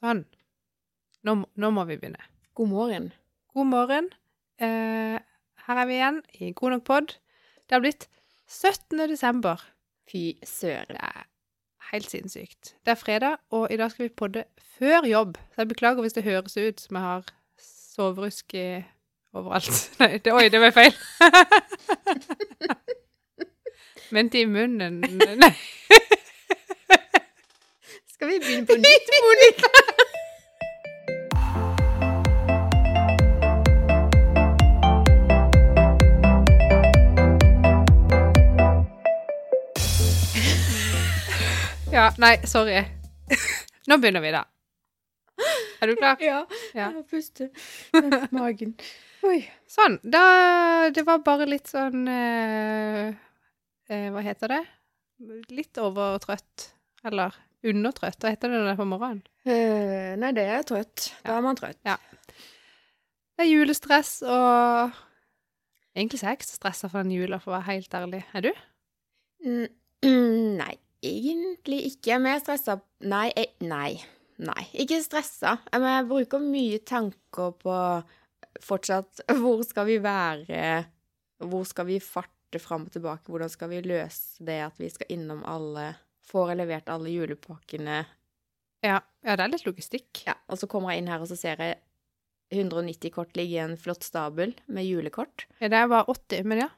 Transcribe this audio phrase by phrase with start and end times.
[0.00, 0.22] Sånn.
[1.28, 2.22] Nå, nå må vi begynne.
[2.56, 3.10] God morgen.
[3.52, 4.06] God morgen.
[4.60, 5.18] Eh,
[5.66, 7.12] her er vi igjen i God nok pod.
[7.68, 8.06] Det har blitt
[8.48, 8.96] 17.
[9.10, 9.60] desember.
[10.10, 10.96] Fy søren.
[10.96, 11.26] Det er
[11.92, 12.74] helt sinnssykt.
[12.86, 14.44] Det er fredag, og i dag skal vi podde
[14.78, 15.36] før jobb.
[15.52, 17.28] Så jeg beklager hvis det høres ut som jeg har
[17.60, 18.66] soverusk i
[19.36, 19.82] overalt.
[20.00, 20.96] Nei, det, oi, det var feil.
[24.10, 25.04] Vent i munnen
[25.44, 25.52] Nei.
[28.10, 29.89] Skal vi begynne på nytt, Monica?
[41.90, 42.84] Ja, nei, sorry.
[43.90, 44.44] Nå begynner vi, da.
[45.80, 46.20] Er du klar?
[46.22, 46.44] Ja.
[46.76, 46.90] Ja.
[46.94, 47.48] Jeg puster
[47.96, 48.74] med magen.
[49.26, 49.40] Oi.
[49.68, 49.96] Sånn.
[50.04, 53.10] Da Det var bare litt sånn eh,
[53.90, 54.60] eh, Hva heter det?
[55.50, 56.68] Litt overtrøtt.
[57.10, 57.34] Eller
[57.66, 58.20] undertrøtt.
[58.22, 59.24] Hva heter det når det er på morgenen?
[59.48, 61.10] Eh, nei, det er trøtt.
[61.26, 61.80] Da er man trøtt.
[61.88, 61.96] Ja.
[63.34, 64.94] Det er julestress, og
[65.96, 68.20] Egentlig så er jeg ikke så stressa for den jula, for å være helt ærlig.
[68.38, 68.50] Er du?
[69.42, 69.66] Mm,
[70.06, 72.18] mm, nei, egentlig ikke.
[72.18, 72.78] Men jeg er stressa
[73.10, 73.92] Nei, jeg, nei.
[74.40, 75.56] Nei, ikke stressa.
[75.72, 77.76] Men jeg bruker mye tanker på
[78.64, 80.84] fortsatt Hvor skal vi være?
[81.40, 83.30] Hvor skal vi farte fram og tilbake?
[83.32, 85.92] Hvordan skal vi løse det at vi skal innom alle
[86.30, 88.02] Får levert alle julepakkene?
[88.86, 90.20] Ja, ja det er litt logistikk.
[90.28, 91.80] Ja, og så kommer jeg inn her, og så ser jeg
[92.54, 95.48] 190 kort ligge i en flott stabel med julekort.
[95.58, 96.68] Ja, det er bare 80, men ja.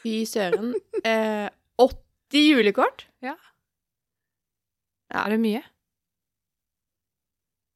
[0.00, 0.72] Fy søren.
[1.04, 1.50] Eh,
[1.82, 3.06] 80 julekort?
[3.20, 3.36] Ja.
[5.12, 5.24] Ja.
[5.26, 5.60] Er det mye?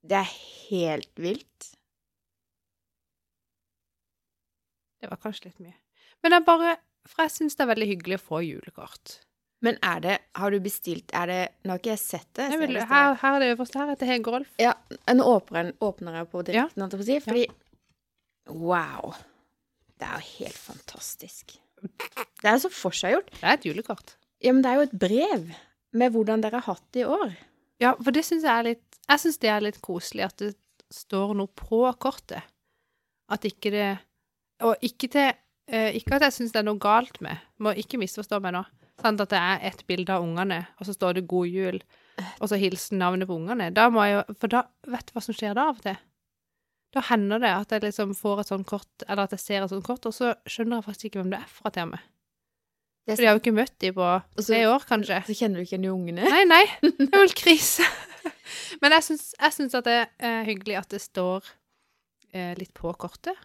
[0.07, 0.31] Det er
[0.71, 1.73] helt vilt.
[5.03, 5.77] Det var kanskje litt mye.
[6.25, 6.77] Men er bare
[7.07, 9.19] For jeg syns det er veldig hyggelig å få julekort.
[9.65, 12.49] Men er det Har du bestilt Er det Nå har ikke jeg sett det.
[12.53, 13.79] Jeg vil, her, her er det øverste.
[13.81, 14.51] Her heter Hege Rolf.
[14.63, 14.73] Ja,
[15.13, 17.47] nå åpner jeg, åpner jeg på direkten, holdt jeg på å si, fordi
[18.47, 19.17] Wow.
[19.99, 21.57] Det er jo helt fantastisk.
[21.83, 23.31] Det er så forseggjort.
[23.33, 24.13] Det er et julekort.
[24.45, 25.51] Ja, men det er jo et brev
[25.97, 27.33] med hvordan dere har hatt det i år.
[27.83, 30.55] Ja, for det syns jeg er litt Jeg syns det er litt koselig at det
[30.93, 32.43] står noe på kortet.
[33.33, 33.91] At ikke det
[34.65, 35.29] Og ikke til
[35.69, 38.65] eh, Ikke at jeg syns det er noe galt med, må ikke misforstå meg nå.
[39.03, 41.83] Sant at det er et bilde av ungene, og så står det 'God jul',
[42.41, 43.69] og så hilsen navnet på ungene.
[43.71, 45.99] Da må jeg jo For da Vet du hva som skjer da av og til?
[46.97, 49.71] Da hender det at jeg liksom får et sånt kort, eller at jeg ser et
[49.71, 52.16] sånt kort, og så skjønner jeg faktisk ikke hvem det er fra til og Det
[53.07, 54.07] For jeg har jo ikke møtt dem på
[54.43, 55.21] tre år, kanskje.
[55.29, 56.25] Så kjenner du ikke igjen de ungene.
[56.27, 56.65] Nei, nei.
[56.99, 57.87] Det er vel krise.
[58.83, 61.45] Men jeg syns, at det er hyggelig at det står
[62.35, 63.39] eh, litt på kortet.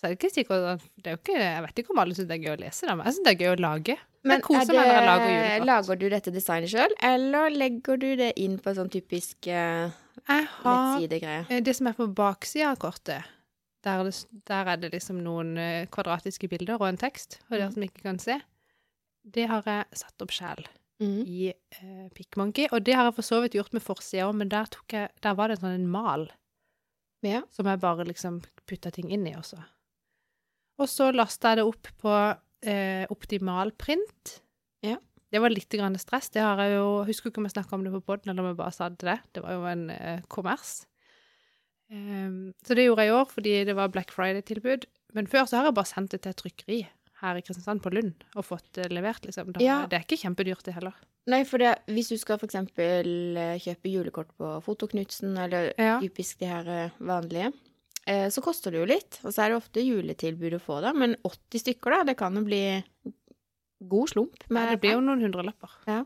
[0.00, 2.16] Så er det ikke sikkert at det er jo ikke, Jeg vet ikke om alle
[2.16, 3.96] syns det er gøy å lese det, men jeg syns det er gøy å lage.
[4.24, 8.70] Men er jeg lager lager du dette designet sjøl, eller legger du det inn på
[8.72, 9.48] en sånn typisk
[10.32, 11.44] har nettsidegreie?
[11.50, 13.28] eh, det som er på baksida av kortet.
[13.82, 17.56] Der er, det, der er det liksom noen eh, kvadratiske bilder og en tekst, og
[17.58, 17.74] dere Mhm.
[17.76, 18.40] som ikke kan se.
[19.22, 20.64] Det har jeg satt opp sjæl.
[21.02, 21.22] mm.
[21.26, 21.50] i
[21.82, 22.68] uh, Pikkmonkey.
[22.72, 25.10] Og det har jeg for så vidt gjort med forsida òg, men der, tok jeg,
[25.22, 26.28] der var det en sånn en mal
[27.22, 27.42] Ja.
[27.50, 29.60] som jeg bare liksom putta ting inn i også.
[30.82, 32.12] Og så lasta jeg det opp på
[32.66, 34.38] eh, optimalprint.
[34.82, 34.96] Ja.
[35.32, 36.30] Det var litt grann stress.
[36.34, 38.50] Det har jeg jo Husker ikke om jeg snakka om det på poden, eller om
[38.50, 38.98] jeg bare sa det.
[39.06, 39.18] det.
[39.32, 40.82] Det var jo en eh, kommers.
[41.92, 44.86] Um, så det gjorde jeg i år fordi det var Black Friday-tilbud.
[45.12, 46.80] Men før så har jeg bare sendt det til trykkeri
[47.22, 49.52] her i Kristiansand, på Lund, og fått det levert, liksom.
[49.54, 49.80] Da, Ja.
[49.86, 50.94] Det er ikke kjempedyrt, det heller.
[51.30, 56.00] Nei, for det, hvis du skal eksempel eh, kjøpe julekort på Fotoknutsen, eller Ja.
[56.02, 57.52] typisk de her eh, vanlige,
[58.06, 59.20] eh, så koster det jo litt.
[59.22, 62.34] Og så er det ofte juletilbud å få da, men 80 stykker da, det kan
[62.34, 62.82] jo bli
[63.88, 64.44] god slump.
[64.50, 65.70] Men det blir jo noen hundrelapper.
[65.86, 66.04] Ja.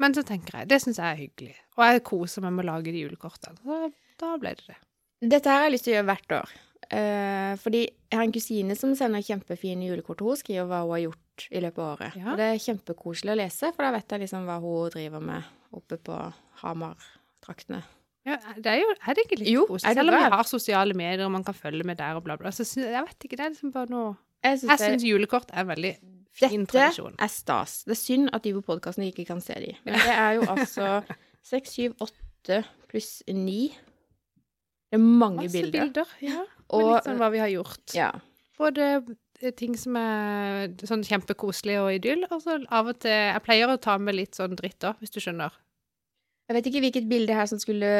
[0.00, 1.54] Men så tenker jeg, det syns jeg er hyggelig.
[1.78, 3.56] Og jeg koser meg med å lage de julekortene.
[3.62, 4.76] Så da ble det det.
[5.24, 6.50] Dette her har jeg lyst til å gjøre hvert år.
[6.90, 11.04] Eh, fordi jeg har en kusine som sender kjempefine julekort, hun skriver hva hun har
[11.06, 12.16] gjort i løpet av året.
[12.20, 12.30] Ja.
[12.32, 15.42] Og det er kjempekoselig å lese, for da vet jeg liksom hva hun driver med
[15.74, 16.18] oppe på
[16.62, 17.82] Hamar-traktene.
[18.24, 19.90] Ja, det er jo er det ikke litt Jo, koselig?
[19.90, 22.36] det Selv om vi har sosiale medier og man kan følge med der og bla,
[22.40, 22.48] bla.
[22.50, 24.14] Så synes, jeg vet ikke, det er liksom bare noe
[24.44, 25.96] Jeg synes Jeg det- julekort er en veldig
[26.32, 27.14] fin Dette tradisjon.
[27.18, 27.84] er stas.
[27.84, 29.76] Det er synd at de på podkasten ikke kan se de.
[29.84, 31.04] Men det er jo altså
[31.42, 33.68] seks, syv, åtte pluss ni.
[34.90, 35.84] Det er mange Masse bilder.
[35.92, 36.06] bilder.
[36.22, 36.44] Ja.
[36.70, 37.94] Og litt sånn hva vi har gjort.
[37.94, 38.12] ja.
[38.58, 38.84] Både
[39.42, 43.68] eh, ting som er sånn kjempekoselig og idyll, og så av og til Jeg pleier
[43.72, 45.50] å ta med litt sånn dritt òg, hvis du skjønner.
[46.48, 47.90] Jeg vet ikke hvilket bilde her som skulle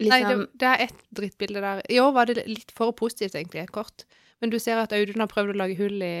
[0.00, 1.82] liksom Nei, det, det er ett drittbilde der.
[1.92, 4.06] I år var det litt for positivt, egentlig, kort.
[4.40, 6.14] Men du ser at Audun har prøvd å lage hull i,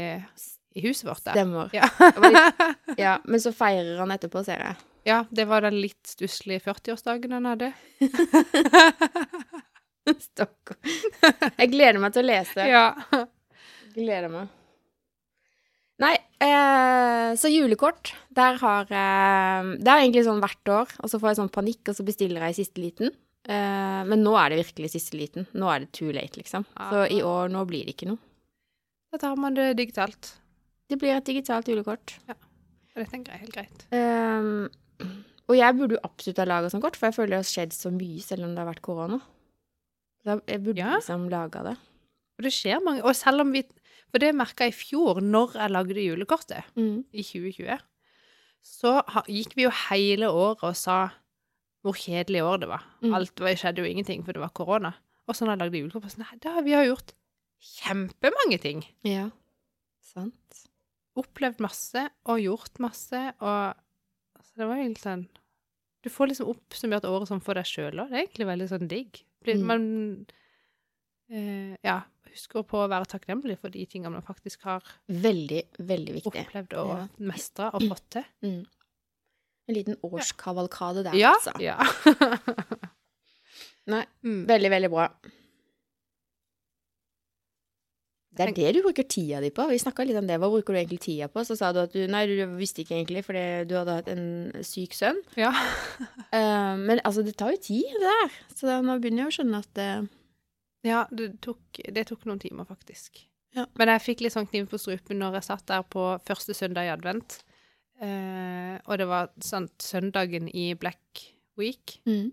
[0.76, 1.32] i huset vårt der.
[1.40, 1.72] Stemmer.
[1.74, 1.88] Ja.
[2.22, 4.76] Litt- Ja, men så feirer han etterpå, ser jeg.
[5.08, 7.72] Ja, det var den litt stusslige 40-årsdagen han hadde.
[10.28, 10.78] Stakkar.
[11.58, 12.66] Jeg gleder meg til å lese.
[12.68, 12.88] Ja.
[13.94, 14.50] Gleder meg.
[16.02, 21.20] Nei, eh, så julekort, der har eh, Det er egentlig sånn hvert år, og så
[21.20, 23.12] får jeg sånn panikk, og så bestiller jeg i siste liten.
[23.46, 25.46] Eh, men nå er det virkelig siste liten.
[25.54, 26.66] Nå er det too late, liksom.
[26.78, 28.22] Så i år, nå blir det ikke noe.
[29.12, 30.32] Da tar man det digitalt.
[30.88, 32.16] Det blir et digitalt julekort.
[32.28, 33.84] Og det er helt greit.
[33.92, 35.12] Um,
[35.48, 37.76] og jeg burde jo absolutt ha laga sånn kort, for jeg føler det har skjedd
[37.76, 39.20] så mye selv om det har vært korona.
[40.24, 40.96] Så jeg burde Ja.
[40.96, 41.76] liksom laga det.
[42.38, 43.62] Og det skjer mange Og selv om vi
[44.12, 47.04] For det merka jeg i fjor, når jeg lagde julekortet, Mm.
[47.14, 47.78] i 2020,
[48.62, 51.10] så gikk vi jo hele året og sa
[51.82, 52.84] hvor kjedelig år det var.
[53.02, 53.14] Mm.
[53.14, 54.92] Alt var, skjedde jo ingenting, for det var korona.
[55.26, 57.12] Og så når jeg lagde julekort, sånn Nei, da vi har gjort
[57.62, 58.84] kjempemange ting.
[59.02, 59.30] Ja.
[60.02, 60.66] Sant.
[61.16, 63.74] Opplevd masse og gjort masse, og
[64.42, 65.28] Så det var egentlig sånn
[66.02, 68.10] Du får liksom oppsummert året sånn for deg sjøl òg.
[68.10, 69.22] Det er egentlig veldig sånn digg.
[69.42, 69.66] Blir- Mm.
[69.66, 70.26] Man
[71.30, 72.02] eh, ja,
[72.32, 76.44] husker på å være takknemlig for de tingene man faktisk har Veldig, veldig viktig.
[76.46, 77.08] opplevd og Ja.
[77.18, 78.24] mestra og fått til.
[78.42, 78.66] Mm.
[79.68, 81.32] En liten årskavalkade der, Ja.
[81.34, 81.52] altså.
[81.60, 81.76] ja.
[83.92, 84.44] Nei, mm.
[84.46, 85.08] veldig, veldig bra.
[88.32, 89.66] Det er det du bruker tida di på.
[89.68, 90.38] Vi snakka litt om det.
[90.40, 91.42] Hva bruker du egentlig tida på?
[91.44, 94.24] Så sa du at du Nei, du visste ikke egentlig fordi du hadde hatt en
[94.64, 95.20] syk sønn.
[95.36, 95.52] ja.
[95.52, 98.38] uh, men altså, det tar jo tid, det der.
[98.54, 99.90] Så da, nå begynner jeg å skjønne at det...
[100.88, 103.20] Ja, det tok, det tok noen timer, faktisk.
[103.54, 103.68] Ja.
[103.78, 106.88] Men jeg fikk litt sånn kniv på strupen når jeg satt der på første søndag
[106.88, 107.42] i advent.
[108.00, 111.28] Uh, og det var sånn søndagen i Black
[111.60, 112.32] Week, mm.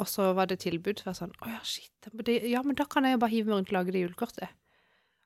[0.00, 0.96] og så var det tilbud.
[0.96, 1.92] Så var jeg sånn Å ja, shit.
[2.24, 4.60] Det, ja, men da kan jeg jo bare hive meg rundt og lage det julekortet.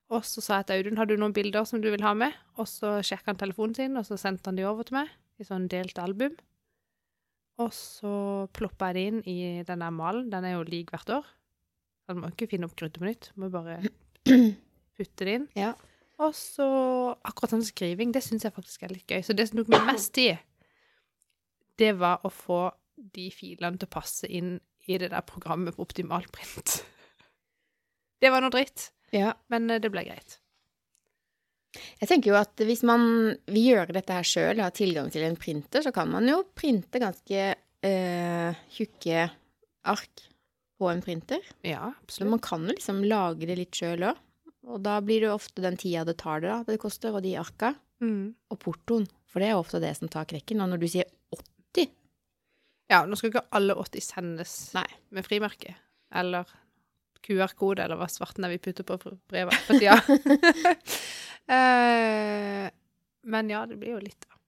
[0.09, 2.37] Og så sa jeg til Audun har du noen bilder som du vil ha med.
[2.57, 5.47] Og så sjekka han telefonen sin, og så sendte han de over til meg i
[5.47, 6.37] sånn delt album.
[7.59, 8.13] Og så
[8.55, 10.31] ploppa jeg det inn i den der malen.
[10.33, 11.29] Den er jo lik hvert år.
[12.07, 13.31] Så du må ikke finne opp kruttet på nytt.
[13.35, 13.81] Du må bare
[14.97, 15.49] putte det inn.
[15.59, 15.75] Ja.
[16.23, 16.67] Og så
[17.27, 19.21] akkurat sånn skriving, det syns jeg faktisk er litt gøy.
[19.27, 20.41] Så det som tok meg mest tid,
[21.79, 22.63] det var å få
[22.97, 24.57] de filene til å passe inn
[24.89, 26.81] i det der programmet på optimalprint.
[28.19, 29.33] Det var noe dritt, ja.
[29.53, 30.39] men eh, det ble greit.
[32.01, 33.03] Jeg tenker jo at hvis man
[33.51, 37.01] vil gjøre dette her sjøl, har tilgang til en printer, så kan man jo printe
[37.03, 39.27] ganske eh, tjukke
[39.89, 40.25] ark
[40.79, 41.43] på en printer.
[41.67, 42.31] Ja, absolutt.
[42.31, 44.25] man kan jo liksom lage det litt sjøl òg.
[44.69, 47.25] Og da blir det jo ofte den tida det tar det, da, det koster, og
[47.25, 47.73] de arka.
[48.05, 48.35] Mm.
[48.53, 49.07] Og portoen.
[49.29, 50.61] For det er ofte det som tar krekken.
[50.63, 51.89] Og når du sier 80
[52.89, 54.87] Ja, nå skal ikke alle 80 sendes Nei.
[55.15, 55.75] med frimerke.
[56.15, 56.49] Eller
[57.27, 58.99] QR-kode, eller hva svarten er vi putter på
[59.31, 59.99] brevet for tida.
[61.57, 62.69] eh,
[63.29, 64.39] men ja, det blir jo litt, da.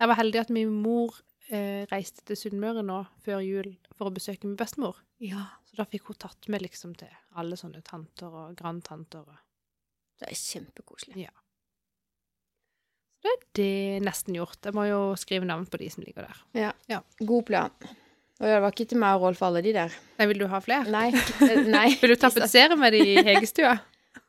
[0.00, 1.18] Jeg var heldig at min mor
[1.52, 5.02] eh, reiste til Sunnmøre nå før jul for å besøke min bestemor.
[5.20, 5.44] Ja.
[5.68, 9.26] Så da fikk hun tatt med liksom til alle sånne tanter og grandtanter.
[9.28, 11.26] og Det er kjempekoselig.
[11.28, 11.34] Ja.
[13.20, 14.62] Det er det nesten gjort.
[14.64, 16.72] Jeg må jo skrive navn på de som ligger der.
[16.88, 17.02] Ja.
[17.20, 17.76] God plan.
[18.40, 19.92] Det var ikke til meg og Rolf alle de der.
[20.18, 20.88] Nei, vil du ha flere?
[20.88, 21.10] Nei.
[21.44, 21.88] eh, nei.
[22.00, 23.74] Vil du tapetsere med de i Hegestua?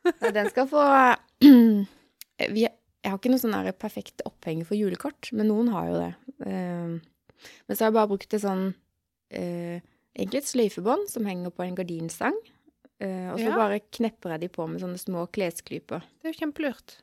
[0.04, 0.82] Ja, Den skal få
[2.52, 6.10] vi, Jeg har ikke noe sånn perfekt oppheng for julekort, men noen har jo det.
[6.44, 6.98] Eh,
[7.66, 8.66] Men så har jeg bare brukt et sånn
[9.32, 9.80] eh,
[10.12, 12.36] Egentlig et sløyfebånd som henger på en gardinstang.
[13.00, 13.56] Eh, og så Ja.
[13.56, 16.04] bare knepper jeg de på med sånne små klesklyper.
[16.20, 16.98] Det er jo kjempelurt.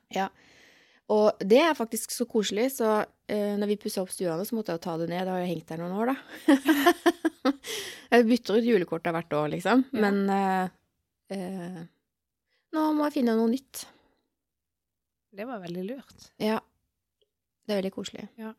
[1.10, 3.00] Og det er faktisk så koselig, så
[3.30, 5.24] eh, når vi pusser opp stuene, så måtte jeg jo ta det ned.
[5.26, 7.54] Det har jo hengt der noen år, da.
[8.14, 9.88] jeg bytter ut julekorta hvert år, liksom.
[9.90, 10.04] Ja.
[10.06, 10.76] Men eh,
[11.34, 11.80] eh,
[12.78, 13.88] nå må jeg finne noe nytt.
[15.34, 16.30] Det var veldig lurt.
[16.42, 16.60] Ja.
[17.66, 18.28] Det er veldig koselig.
[18.38, 18.54] Ja.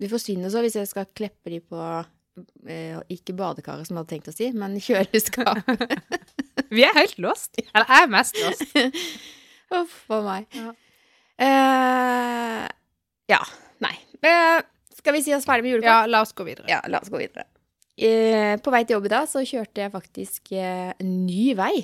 [0.00, 1.78] De forsvinner så hvis jeg skal kleppe de på
[2.66, 5.98] eh, ikke badekaret, som jeg hadde tenkt å si, men kjøleskapet.
[6.74, 7.58] Vi er helt lost.
[7.70, 8.78] Eller jeg er mest lost.
[9.80, 10.46] Uff a meg.
[10.54, 10.72] Ja.
[11.40, 12.66] Eh,
[13.32, 13.40] ja.
[13.80, 13.94] Nei.
[14.20, 14.60] Uh,
[14.98, 15.88] skal vi si oss ferdig med julekort?
[15.88, 16.68] Ja, la oss gå videre.
[16.68, 17.46] Ja, la oss gå videre.
[18.00, 21.74] Uh, på vei til jobb i dag så kjørte jeg faktisk en ny vei.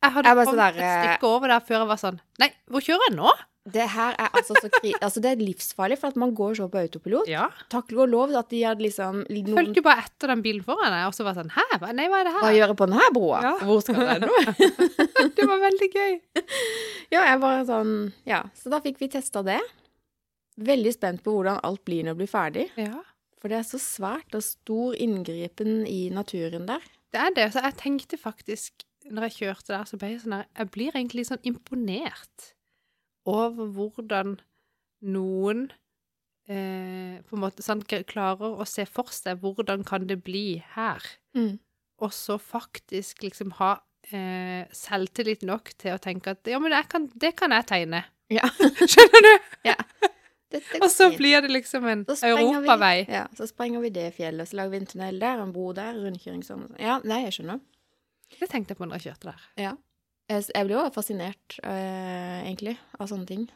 [0.00, 2.80] Jeg hadde Jeg kommet der, et stykke over der før jeg var sånn Nei, hvor
[2.84, 3.32] kjører jeg nå?
[3.74, 4.92] Det her er altså så kri...
[5.04, 7.28] Altså, det er livsfarlig, for at man går så på autopilot.
[7.30, 7.46] Ja.
[7.72, 9.52] Takk og lov at de hadde liksom noen...
[9.56, 11.92] Fulgte jo bare etter den bilen foran deg, og så var det sånn Hæ?
[11.96, 12.44] Nei, hva er det her?
[12.44, 13.42] Hva gjør jeg på denne broa?
[13.46, 13.52] Ja.
[13.68, 14.40] Hvor skal jeg nå?
[15.36, 16.16] Det var veldig gøy.
[17.14, 17.94] ja, jeg bare sånn
[18.28, 19.60] Ja, så da fikk vi testa det.
[20.60, 22.66] Veldig spent på hvordan alt blir når det blir ferdig.
[22.80, 23.00] Ja.
[23.40, 26.84] For det er så svært og stor inngripen i naturen der.
[27.10, 27.48] Det er det.
[27.54, 30.92] Så jeg tenkte faktisk, når jeg kjørte der, så ble jeg sånn her Jeg blir
[30.94, 32.50] egentlig sånn imponert
[33.30, 34.36] over hvordan
[35.02, 35.70] noen
[36.50, 41.00] eh, på en måte sånn klarer å se for seg hvordan kan det bli her,
[41.36, 41.58] Mm.
[42.02, 43.76] og så faktisk liksom ha
[44.12, 48.04] eh, selvtillit nok til å tenke at ja, men kan, det kan jeg tegne.
[48.30, 48.48] Ja.
[48.90, 49.34] Skjønner du?
[50.50, 53.04] Dette går Og så blir det liksom en europavei.
[53.06, 55.94] Ja, så sprenger vi det fjellet, så lager vi en tunnel der, en bro der,
[55.94, 56.64] rundkjøring sånn.
[56.66, 56.80] sånn.
[56.82, 57.60] Ja, nei, jeg skjønner.
[58.40, 59.44] Det tenkte jeg på når jeg kjørte der.
[59.62, 59.72] Ja.
[60.30, 63.46] Jeg, blir jo fascinert, eh, egentlig, av sånne ting.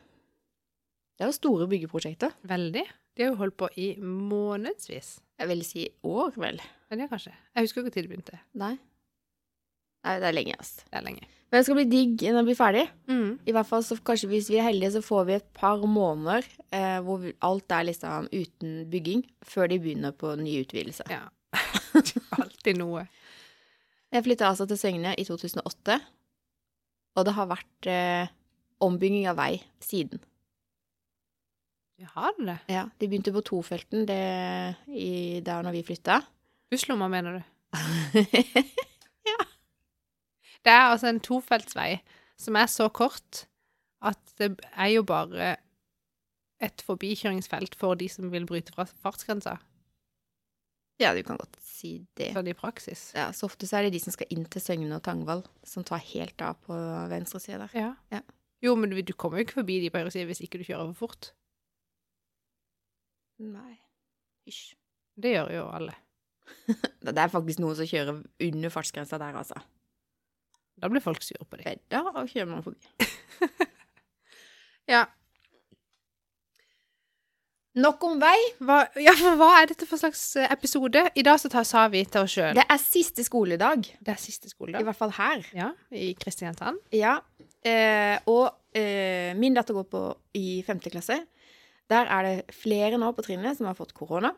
[1.14, 2.32] Det er jo store byggeprosjekter.
[2.50, 2.82] Veldig.
[3.14, 5.20] De har jo holdt på i månedsvis.
[5.38, 6.58] Jeg vil si år, vel.
[6.90, 7.30] Men det kanskje.
[7.54, 8.40] Jeg husker ikke når det begynte.
[8.58, 8.72] Nei.
[10.04, 10.82] Nei, det er lenge, altså.
[10.90, 11.28] Det er lenge.
[11.52, 12.82] Men det skal bli digg når det blir ferdig.
[13.06, 13.28] Mm.
[13.46, 16.42] I hvert fall så kanskje hvis vi er heldige, så får vi et par måneder
[16.74, 21.06] eh, hvor vi- alt er liksom uten bygging, før de begynner på ny utvidelse.
[21.14, 21.22] Ja.
[22.42, 23.06] Alltid noe.
[24.14, 26.00] Jeg flytta altså til Søgne i 2008,
[27.14, 28.30] og det har vært eh,
[28.84, 29.52] ombygging av vei
[29.82, 30.22] siden.
[31.94, 32.58] Vi har det?
[32.72, 34.20] Ja, De begynte på tofelten det,
[34.90, 36.20] i, der når vi flytta.
[36.72, 37.42] Busslomma, mener du?
[39.30, 39.38] ja.
[40.64, 42.00] Det er altså en tofeltsvei
[42.40, 43.44] som er så kort
[44.04, 45.54] at det er jo bare
[46.64, 49.56] et forbikjøringsfelt for de som vil bryte fra fartsgrensa,
[51.02, 52.30] ja, du kan godt si det.
[52.36, 53.08] sånn i praksis.
[53.16, 55.84] Ja, Så ofte så er det de som skal inn til Søgne og Tangvall, som
[55.86, 56.76] tar helt av på
[57.10, 57.74] venstre side der.
[57.78, 57.90] Ja.
[58.14, 58.20] Ja.
[58.64, 60.64] Jo, men du, du kommer jo ikke forbi de på høyre side hvis ikke du
[60.68, 61.32] kjører for fort.
[63.42, 63.74] Nei.
[64.46, 64.74] Hysj.
[65.20, 65.94] Det gjør jo alle.
[67.04, 69.58] Det er faktisk noen som kjører under fartsgrensa der, altså.
[70.80, 71.78] Da blir folk sure på dem.
[71.92, 73.10] Da kjører man forbi.
[74.90, 75.06] Ja.
[77.74, 78.36] Nok om vei.
[78.62, 81.00] Hva, ja, hva er dette for slags eh, episode?
[81.18, 84.20] I dag så tar, sa vi til oss sjøl Det er siste skoledag, Det er
[84.22, 84.84] siste skoledag.
[84.84, 85.42] i hvert fall her.
[85.56, 86.78] Ja, i Kristiansand.
[86.94, 87.16] Ja.
[87.66, 90.04] Eh, og eh, min datter går på
[90.38, 91.18] i femte klasse.
[91.90, 94.30] Der er det flere nå på trinnet som har fått korona.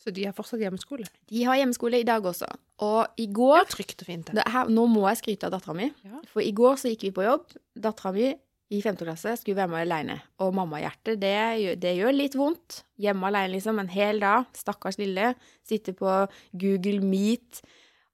[0.00, 1.04] Så de har fortsatt hjemmeskole.
[1.28, 2.48] De har hjemmeskole i dag også.
[2.82, 4.26] Og i Det går er trygt og fint.
[4.26, 4.40] det.
[4.40, 5.90] det her, Nå må jeg skryte av dattera mi.
[6.02, 6.18] Ja.
[6.32, 7.46] For i går så gikk vi på jobb.
[7.76, 8.30] Dattera mi
[8.70, 10.16] i femte klasse skulle være med aleine.
[10.38, 11.34] Og mammahjertet, det,
[11.82, 12.84] det gjør litt vondt.
[13.02, 13.80] Hjemme aleine, liksom.
[13.82, 14.46] En hel dag.
[14.54, 15.32] Stakkars lille.
[15.66, 16.12] Sitte på
[16.54, 17.62] Google Meet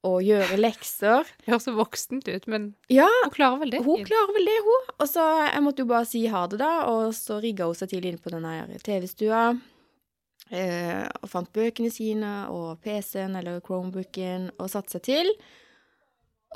[0.07, 1.29] og gjøre lekser.
[1.43, 3.83] Det høres så voksent ut, men Ja, hun klarer vel det?
[3.85, 4.91] hun klarer vel det, hun.
[4.97, 6.71] Og så jeg måtte jo bare si ha det, da.
[6.93, 8.55] Og så rigga hun seg til inn på denne
[8.87, 9.43] TV-stua.
[10.55, 15.33] Eh, og fant bøkene sine og PC-en eller Chromebooken og satte seg til.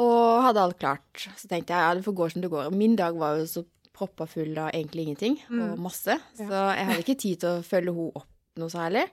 [0.00, 1.26] Og hadde alt klart.
[1.36, 2.70] Så tenkte jeg ja, det får gå som det går.
[2.72, 5.82] Min dag var jo så proppa full av egentlig ingenting, og Mm.
[5.82, 6.14] masse.
[6.36, 9.04] Så jeg hadde ikke tid til å følge henne opp noe særlig.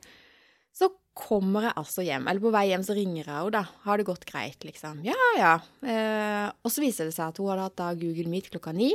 [0.73, 2.27] Så kommer jeg altså hjem.
[2.29, 3.63] Eller på vei hjem så ringer jeg henne, da.
[3.83, 5.03] Har det gått greit, liksom?
[5.03, 5.53] Ja, ja.
[5.81, 8.93] Eh, og så viser det seg at hun hadde hatt da Google Meet klokka ni.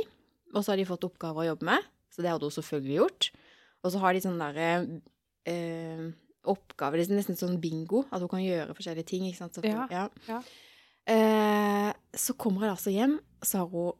[0.55, 1.83] Og så har de fått oppgaver å jobbe med.
[2.09, 3.31] Så det hadde hun selvfølgelig gjort.
[3.83, 5.01] Og så har de sånn derre
[5.45, 6.11] eh,
[6.45, 8.05] oppgaver Det er nesten sånn bingo.
[8.11, 9.25] At hun kan gjøre forskjellige ting.
[9.27, 9.49] ikke?
[9.51, 10.09] Så, Ja, ja.
[10.27, 10.41] ja.
[11.05, 13.91] Eh, så kommer jeg altså hjem, så har hun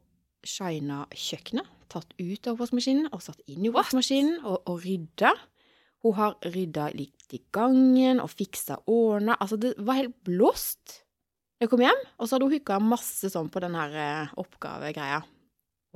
[0.47, 1.69] shina kjøkkenet.
[1.93, 5.33] Tatt ut av oppvaskmaskinen og satt inn i oppvaskmaskinen og, og rydda.
[6.03, 9.37] Hun har rydda litt i gangen og fiksa årene.
[9.39, 10.99] Altså, det var helt blåst.
[11.61, 15.21] Jeg kom hjem, og så hadde hun hooka masse sånn på den her eh, oppgavegreia.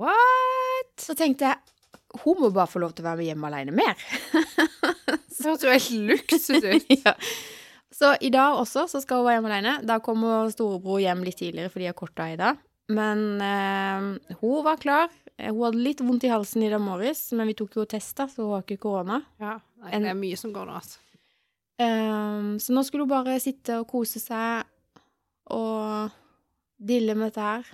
[0.00, 0.94] What?
[1.02, 1.76] Så tenkte jeg
[2.22, 3.98] hun må bare få lov til å være med hjemme alene mer.
[5.38, 6.88] Det høres jo helt luksus ut.
[7.04, 7.12] ja.
[7.94, 9.74] Så i dag også så skal hun være hjemme alene.
[9.86, 12.64] Da kommer storebror hjem litt tidligere fordi de har kort dag i dag.
[12.88, 15.10] Men eh, hun var klar.
[15.38, 18.42] Hun hadde litt vondt i halsen i dag morges, men vi tok jo test, så
[18.42, 19.20] hun har ikke korona.
[19.38, 21.04] Ja, nei, det er mye som går nå, altså.
[21.78, 24.66] Um, så nå skulle hun bare sitte og kose seg
[25.54, 26.10] og
[26.78, 27.68] dille med dette her.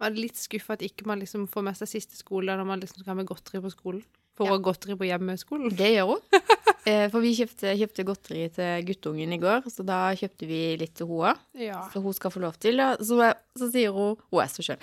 [0.00, 2.80] Var det litt skuffa at ikke man liksom får med seg siste skole når man
[2.80, 4.06] liksom skal ha med godteri på skolen.
[4.38, 4.52] Får Ja.
[4.56, 5.74] hun godteri på hjemmeskolen?
[5.76, 6.22] Det gjør hun.
[6.82, 10.96] Eh, for vi kjøpte, kjøpte godteri til guttungen i går, så da kjøpte vi litt
[10.98, 11.36] til henne.
[11.54, 11.84] Ja.
[11.92, 12.80] Så hun skal få lov til.
[12.98, 13.14] Så,
[13.54, 14.82] så sier hun Hun er så skjønn.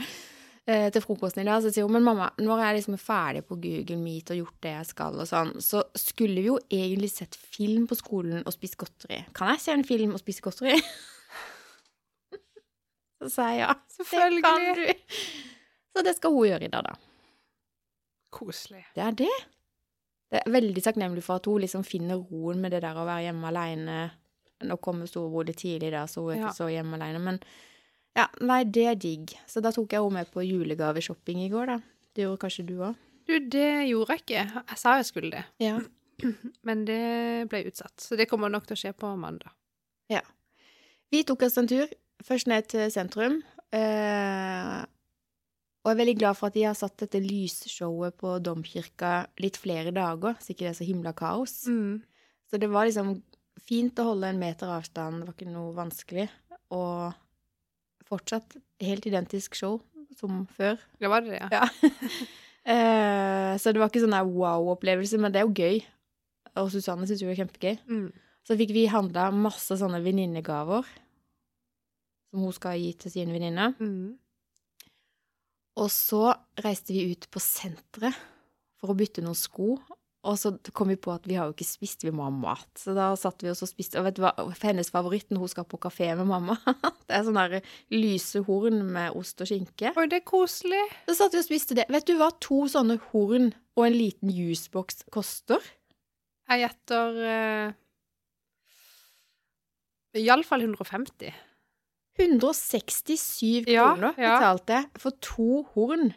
[0.69, 3.41] Eh, til frokosten i dag så sier hun men mamma, når jeg liksom er ferdig
[3.49, 7.09] på Google Meet og gjort det jeg skal, og sånn, så skulle vi jo egentlig
[7.11, 9.19] sett film på skolen og spist godteri.
[9.35, 10.79] Kan jeg se en film og spise godteri?
[13.19, 13.75] så sa jeg ja.
[13.99, 14.85] Det kan du.
[15.97, 16.95] Så det skal hun gjøre i dag, da.
[18.31, 18.83] Koselig.
[18.95, 19.31] Det er det.
[20.29, 23.23] Det er veldig takknemlig for at hun liksom finner roen med det der å være
[23.29, 23.99] hjemme alene.
[24.69, 26.47] Nå kommer storebror litt tidlig, da, så hun er Ja.
[26.49, 27.19] ikke så hjemme alene.
[27.23, 27.39] Men
[28.15, 29.33] ja, nei, det er digg.
[29.47, 31.79] Så da tok jeg henne med på julegaveshopping i går, da.
[32.13, 32.95] Det gjorde kanskje du òg?
[33.29, 34.63] Du, det gjorde jeg ikke.
[34.69, 35.79] Jeg sa jeg skulle det, Ja.
[36.67, 37.95] men det ble utsatt.
[38.01, 39.49] Så det kommer nok til å skje på mandag.
[40.09, 40.21] Ja.
[41.09, 41.87] Vi tok oss en tur.
[42.25, 43.41] Først ned til sentrum.
[43.71, 44.85] Eh,
[45.79, 49.57] Og jeg er veldig glad for at de har satt dette lysshowet på Domkirka litt
[49.61, 51.61] flere dager, så ikke det er så himla kaos.
[51.71, 52.01] Mm.
[52.51, 53.13] Så det var liksom
[53.69, 56.27] fint å holde en meter avstand, det var ikke noe vanskelig.
[56.75, 57.15] Og
[58.09, 59.79] fortsatt helt identisk show
[60.19, 60.79] som før.
[60.99, 61.49] Det var det, ja.
[61.61, 61.65] Ja.
[62.69, 65.79] Eh, så det var ikke sånn wow-opplevelse, men det er jo gøy.
[66.59, 67.77] Og Susanne syntes jo det var kjempegøy.
[67.89, 68.09] Mm.
[68.45, 70.85] Så fikk vi handla masse sånne venninnegaver
[72.29, 73.73] som hun skal gi til sine venninner.
[73.79, 74.19] Mm.
[75.79, 76.33] Og så
[76.63, 78.17] reiste vi ut på senteret
[78.79, 79.77] for å bytte noen sko.
[80.27, 82.67] Og så kom vi på at vi har jo ikke spist, vi må ha mat.
[82.75, 84.01] Så da satt vi oss og spiste.
[84.01, 86.57] Og vet du hva, hennes favoritt når hun skal på kafé med mamma,
[87.07, 89.93] det er sånne der lyse horn med ost og skinke.
[89.95, 90.81] Oi, det er koselig.
[91.07, 91.87] Så satt vi og spiste det.
[91.91, 95.63] Vet du hva to sånne horn og en liten juiceboks koster?
[96.49, 97.77] Jeg gjetter uh,
[100.19, 101.31] Iallfall 150.
[102.19, 106.09] 167 Ja, kroner betalte jeg for to horn.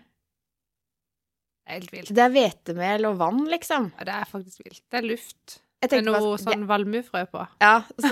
[1.63, 2.11] Det er helt vilt.
[2.17, 3.91] Det er hvetemel og vann, liksom.
[4.01, 4.83] Ja, det er faktisk vilt.
[4.91, 5.61] Det er luft.
[5.83, 7.45] Det er noe bare, sånn valmuefrø på.
[7.63, 8.11] Ja, så,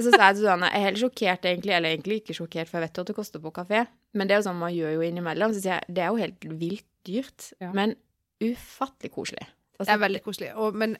[0.00, 2.78] så sa jeg til Susanne, jeg er helt sjokkert egentlig, eller egentlig ikke sjokkert, for
[2.80, 3.82] jeg vet jo at det koster på kafé,
[4.16, 6.20] men det er jo sånn man gjør jo innimellom, så sier jeg, det er jo
[6.22, 7.72] helt vilt dyrt, Ja.
[7.76, 7.92] men
[8.40, 9.44] ufattelig koselig.
[9.80, 10.48] Det er veldig koselig.
[10.60, 10.96] Og, men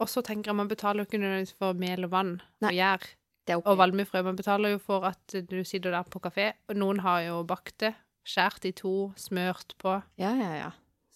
[0.00, 2.32] også tenker jeg man betaler jo ikke nødvendigvis for mel og vann
[2.64, 2.70] Nei.
[2.72, 3.06] og gjær
[3.52, 4.22] er og valmuefrø.
[4.26, 7.76] Man betaler jo for at du sitter der på kafé, og noen har jo bakt
[7.84, 10.70] det, skjært i to, smørt på, Ja, ja, ja.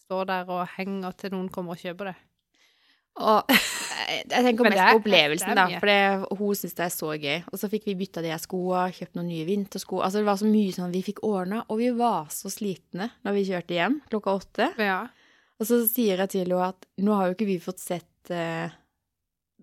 [0.05, 2.17] står der og henger til noen kommer og kjøper det.
[3.19, 7.39] Og jeg, tenker mest på opplevelsen, da, for hun synes det er så gøy.
[7.51, 10.03] Og så fikk vi bytta de skoa, kjøpt noen nye vintersko.
[10.05, 13.39] Altså det var så mye sånn vi fikk ordna, og vi var så slitne når
[13.39, 14.69] vi kjørte hjem klokka åtte.
[14.79, 15.01] Ja.
[15.59, 18.71] Og så sier jeg til henne at nå har jo ikke vi fått sett eh,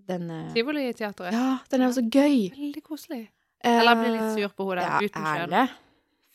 [0.07, 1.33] denne Tivoliteatret.
[1.35, 2.37] Ja, den er jo så gøy.
[2.55, 3.23] Veldig koselig.
[3.63, 5.73] Eh, Eller blir litt sur på henne Ja, uten kjønn.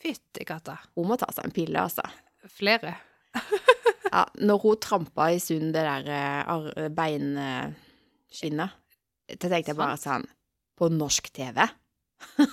[0.01, 0.79] Fytti katta.
[0.97, 2.07] Hun må ta seg en pille, altså.
[2.59, 2.97] Flere.
[4.11, 8.73] Ja, når hun trampa i sund det der eh, beinskinnet,
[9.31, 10.25] da tenkte jeg bare sånn
[10.75, 11.61] På norsk TV?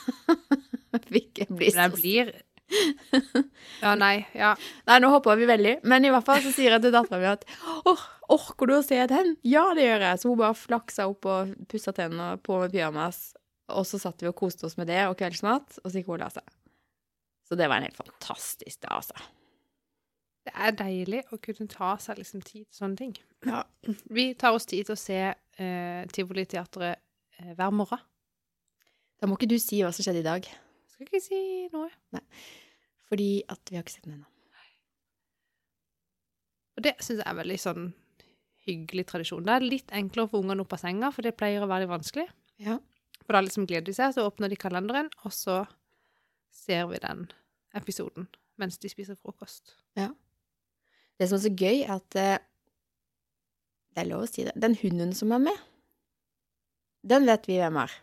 [1.08, 2.30] Fikk jeg bli så jeg blir
[3.84, 4.26] Ja, nei.
[4.36, 4.56] Ja.
[4.90, 7.30] Nei, nå hopper vi veldig, men i hvert fall så sier jeg til dattera mi
[7.30, 7.46] at
[7.88, 8.04] åh,
[8.34, 9.36] orker du å se den?
[9.48, 10.22] Ja, det gjør jeg.
[10.22, 13.22] Så hun bare flaksa opp og pussa tennene på med pyjamas.
[13.78, 16.18] Og så satt vi og koste oss med det og kveldsmat, og så gikk hun
[16.18, 16.54] og la seg.
[17.48, 19.28] Så det var en helt fantastisk dag, altså.
[20.48, 23.16] Det er deilig å kunne ta seg liksom tid til sånne ting.
[23.48, 23.66] Ja.
[24.16, 28.00] Vi tar oss tid til å se eh, Tivoliteatret eh, hver morgen.
[29.20, 30.48] Da må ikke du si hva som skjedde i dag,
[30.98, 31.92] Skal ikke si noe.
[33.08, 34.26] fordi at vi har ikke sett den ennå.
[36.78, 37.86] Og det syns jeg er veldig sånn
[38.68, 39.46] hyggelig tradisjon.
[39.46, 41.86] Det er litt enklere å få ungene opp av senga, for det pleier å være
[41.86, 42.26] litt vanskelig.
[42.62, 42.78] Ja.
[43.24, 45.62] For da liksom gleder de seg, så åpner de kalenderen, og så
[46.54, 47.30] ser vi den
[47.78, 49.76] episoden mens de spiser frokost.
[49.98, 50.10] Ja.
[51.18, 52.38] Det som er så gøy, er at eh,
[53.94, 54.54] Det er lov å si det.
[54.58, 55.62] Den hunden som er med,
[57.06, 57.94] den vet vi hvem er.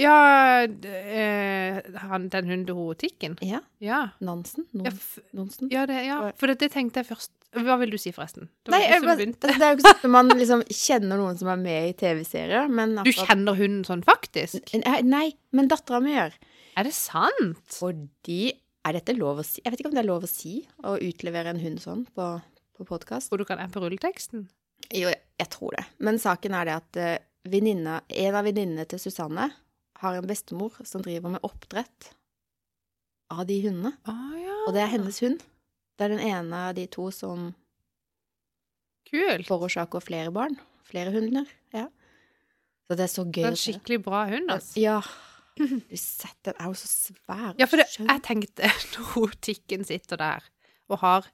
[0.00, 3.36] Ja, eh, han, den hundehotikken?
[3.44, 3.60] Ja.
[3.84, 4.00] Ja.
[4.24, 4.66] Nansen?
[4.72, 4.94] Non ja,
[5.36, 5.68] Nonsen?
[5.72, 7.32] ja, det, ja, for det, det tenkte jeg først.
[7.50, 8.46] Hva vil du si, forresten?
[8.62, 9.48] Det Nei, jeg begynte.
[9.48, 11.94] altså, det er jo ikke sånn at man liksom kjenner noen som er med i
[11.98, 14.70] TV-serier, men Du kjenner hunden sånn faktisk?
[15.02, 16.36] Nei, men dattera mi gjør.
[16.78, 17.64] Er det sant?
[17.74, 18.54] Fordi
[18.86, 19.60] Er dette lov å si?
[19.60, 20.54] Jeg vet ikke om det er lov å si
[20.88, 22.28] å utlevere en hund sånn på,
[22.78, 23.28] på podkast.
[23.28, 24.46] Hvor du kan appe rulleteksten?
[24.96, 25.84] Jo, jeg tror det.
[26.00, 27.10] Men saken er det at uh,
[27.44, 29.50] en av venninnene til Susanne
[30.00, 32.10] har en bestemor som driver med oppdrett
[33.30, 33.94] av de hundene.
[34.08, 34.56] Ah, ja.
[34.66, 35.40] Og det er hennes hund.
[35.96, 37.50] Det er den ene av de to som
[39.10, 39.46] Kult.
[39.48, 40.56] forårsaker flere barn.
[40.88, 41.48] Flere hunder.
[41.76, 41.86] Ja.
[42.88, 43.42] Så det er så gøy.
[43.42, 44.80] Det er en skikkelig bra hund, altså.
[44.80, 45.00] Ja.
[45.60, 47.50] Du sett, den er jo så svær.
[47.58, 50.46] Ja, for det, jeg tenkte når tikken sitter der
[50.88, 51.26] og har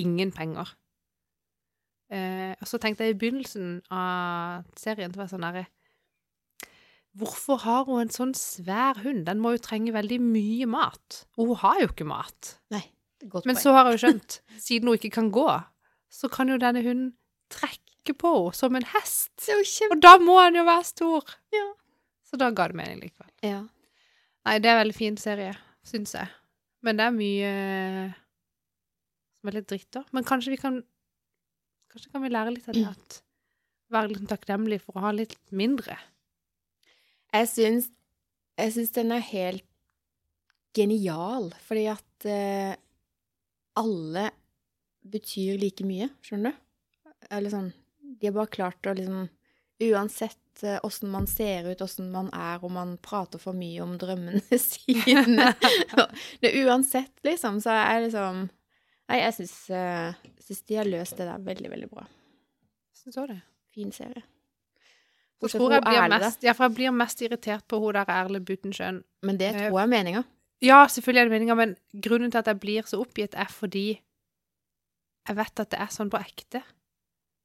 [0.00, 0.70] ingen penger
[2.08, 5.66] eh, Og så tenkte jeg i begynnelsen av serien til å være sånn derre
[7.16, 9.24] Hvorfor har hun en sånn svær hund?
[9.28, 11.22] Den må jo trenge veldig mye mat.
[11.38, 12.56] Og hun har jo ikke mat.
[12.74, 12.82] Nei,
[13.24, 15.46] godt Men så har hun skjønt, siden hun ikke kan gå,
[16.12, 17.14] så kan jo denne hunden
[17.52, 19.32] trekke på henne som en hest.
[19.46, 19.94] Det er.
[19.94, 21.32] Og da må han jo være stor.
[21.54, 21.66] Ja.
[22.26, 23.32] Så da ga det mening likevel.
[23.46, 23.62] Ja.
[24.46, 26.28] Nei, det er en veldig fin serie, syns jeg.
[26.86, 27.52] Men det er mye
[29.40, 30.04] som er litt dritt, da.
[30.14, 30.82] Men kanskje vi kan
[31.86, 33.20] Kanskje kan vi lære litt av det at
[33.94, 35.94] Være litt takknemlig for å ha litt mindre.
[37.36, 37.88] Jeg syns,
[38.56, 39.64] jeg syns den er helt
[40.76, 42.74] genial, fordi at eh,
[43.76, 44.30] alle
[45.06, 46.62] betyr like mye, skjønner du?
[47.32, 49.26] Eller sånn De har bare klart å liksom
[49.86, 53.96] Uansett eh, åssen man ser ut, åssen man er, om man prater for mye om
[54.00, 55.50] drømmene sine
[56.40, 58.46] det, Uansett, liksom, så er liksom
[59.06, 62.02] Nei, jeg syns, eh, syns de har løst det der veldig, veldig bra.
[62.90, 63.36] Syns òg det.
[63.70, 64.24] Fin serie.
[65.42, 69.02] Så tror jeg blir mest, ja, jeg blir mest irritert på hun der Erle Butenschøn.
[69.22, 70.24] Men det Eh, tror jeg er meninga.
[70.64, 74.00] Ja, selvfølgelig er det meninga, men grunnen til at jeg blir så oppgitt, er fordi
[75.28, 76.62] jeg vet at det er sånn på ekte.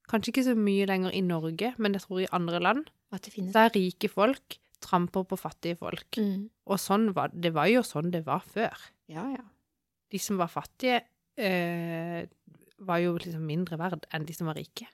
[0.08, 2.90] Kanskje ikke så mye lenger i Norge, men jeg tror i andre land.
[3.12, 6.08] At det finnes Der rike folk tramper på fattige folk.
[6.18, 6.50] mm.
[6.68, 8.78] Og sånn var, det var jo sånn det var før.
[9.12, 9.44] Ja, ja.
[10.12, 11.02] De som var fattige,
[11.38, 12.26] øh,
[12.80, 14.88] var jo liksom mindre verd enn de som var rike.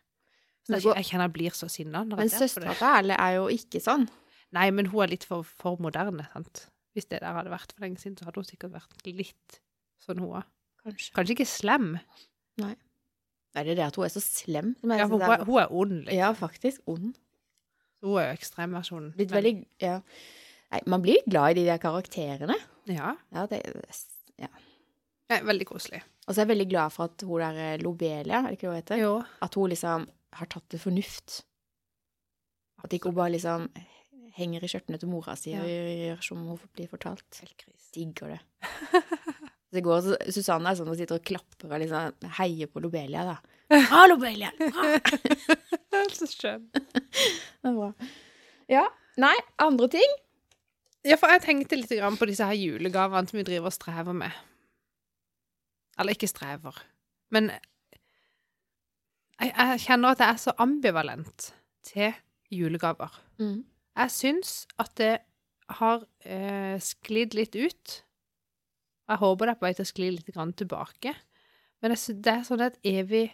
[0.76, 3.80] Jeg, går- jeg kjenner jeg blir så sinna Men søstera til Erle er jo ikke
[3.84, 4.08] sånn.
[4.52, 6.68] Nei, men hun er litt for, for moderne, sant.
[6.96, 9.60] Hvis det der hadde vært for lenge siden, så hadde hun sikkert vært litt
[10.04, 10.46] sånn hun er.
[10.84, 11.14] Kanskje.
[11.14, 11.88] Kanskje ikke slem.
[12.58, 12.76] Nei,
[13.56, 14.76] er det det at hun er så slem.
[14.80, 16.18] som jeg Ja, for hun er- er, hun er ond, liksom.
[16.18, 16.82] ja, faktisk.
[16.88, 17.18] Ond.
[18.04, 19.14] Hun er jo ekstremversjonen.
[19.16, 20.02] Blitt men- veldig Ja.
[20.72, 22.56] Nei, man blir glad i de der karakterene.
[22.88, 23.16] Ja.
[23.34, 23.62] Ja, det
[24.40, 24.48] ja.
[25.30, 25.40] ja.
[25.44, 26.02] Veldig koselig.
[26.28, 28.68] Og så er jeg veldig glad for at hun der eh, Lobelia, er det ikke
[28.68, 28.98] det hun heter?
[28.98, 29.24] Jo.
[29.42, 30.08] At hun liksom
[30.40, 31.42] har tatt til fornuft.
[32.84, 33.68] At ikke hun bare liksom
[34.38, 37.42] henger i skjørtene til mora si og gjør som hun blir fortalt.
[37.96, 38.42] Digger det.
[38.62, 42.84] Så det går, så Susanne er sånn og sitter og klapper og liksom heier på
[42.84, 43.38] Lobelia, da.
[43.74, 44.54] Ha, Lobelia!
[44.62, 44.94] Ha!
[46.14, 46.68] Så skjønn.
[46.72, 47.90] Det er bra.
[48.72, 48.86] Ja.
[49.20, 50.12] Nei, andre ting?
[51.08, 54.36] Ja, for jeg tenkte litt på disse her julegavene som vi driver og strever med.
[55.98, 56.78] Eller ikke strever,
[57.34, 57.50] men
[59.42, 61.52] jeg, jeg kjenner at jeg er så ambivalent
[61.86, 62.14] til
[62.54, 63.14] julegaver.
[63.42, 63.66] Mm.
[63.98, 65.16] Jeg syns at det
[65.80, 67.98] har eh, sklidd litt ut.
[69.08, 71.14] Jeg håper det er på vei til å skli litt grann tilbake.
[71.82, 73.28] Men jeg det er sånn et evig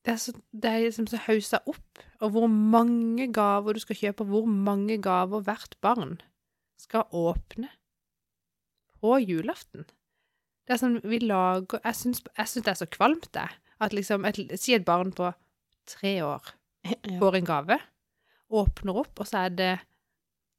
[0.00, 2.02] Det er, så, det er liksom så haussa opp.
[2.24, 6.14] Og hvor mange gaver du skal kjøpe, og hvor mange gaver hvert barn
[6.80, 7.68] skal åpne
[9.00, 9.84] på julaften.
[10.64, 13.48] Det er sånn vi lager Jeg syns, det er så kvalmt, det.
[13.80, 15.30] At liksom et, Si et barn på
[15.88, 16.52] tre år
[17.20, 17.78] får en gave,
[18.50, 19.72] åpner opp, og så er det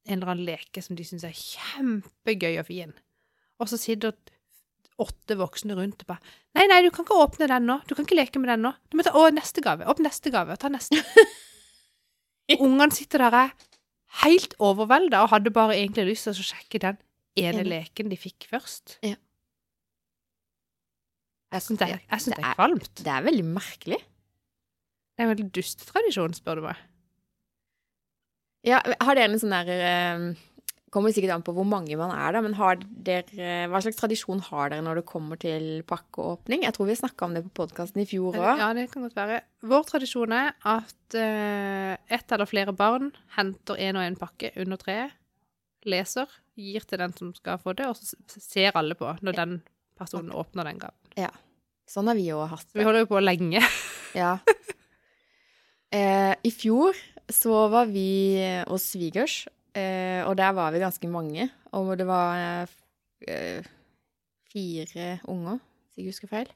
[0.10, 2.94] en eller annen leke som de syns er kjempegøy og fin.
[3.62, 4.16] Og så sitter
[5.02, 7.78] åtte voksne rundt og bare Nei, nei, du kan ikke åpne den nå.
[7.88, 8.74] Du kan ikke leke med den nå.
[8.92, 9.86] Du må ta Å, neste gave.
[9.88, 10.58] Åpne neste gave.
[10.60, 11.00] Ta neste.
[12.58, 13.54] Ungene sitter der er
[14.26, 17.00] helt overvelda og hadde bare egentlig lyst til å sjekke den
[17.40, 18.98] ene leken de fikk først.
[19.06, 19.16] Ja.
[21.52, 22.94] Jeg syns det, Det det er kvalmt.
[23.02, 24.00] Det er veldig merkelig.
[24.02, 26.80] Det er en veldig dust tradisjon, spør du meg.
[28.68, 30.24] Ja, har dere en sånn der eh,
[30.92, 34.42] Kommer sikkert an på hvor mange man er, da, men har dere Hva slags tradisjon
[34.50, 36.66] har dere når det kommer til pakkeåpning?
[36.68, 38.60] Jeg tror vi snakka om det på podkasten i fjor òg.
[38.60, 39.40] Ja, det kan godt være.
[39.72, 44.82] Vår tradisjon er at uh, ett eller flere barn henter en og en pakke under
[44.84, 45.16] treet,
[45.88, 46.28] leser,
[46.60, 49.56] gir til den som skal få det, og så ser alle på når den
[49.98, 51.00] personen åpner den gaven.
[51.92, 52.80] Sånn har vi òg hatt det.
[52.80, 53.64] vi holder jo på lenge.
[54.12, 54.34] Ja.
[55.92, 56.98] Eh, I fjor
[57.32, 58.36] så var vi
[58.68, 61.46] hos svigers, eh, og der var vi ganske mange.
[61.80, 62.68] Og det var
[63.24, 63.64] eh,
[64.52, 66.52] fire unger, hvis jeg ikke husker feil.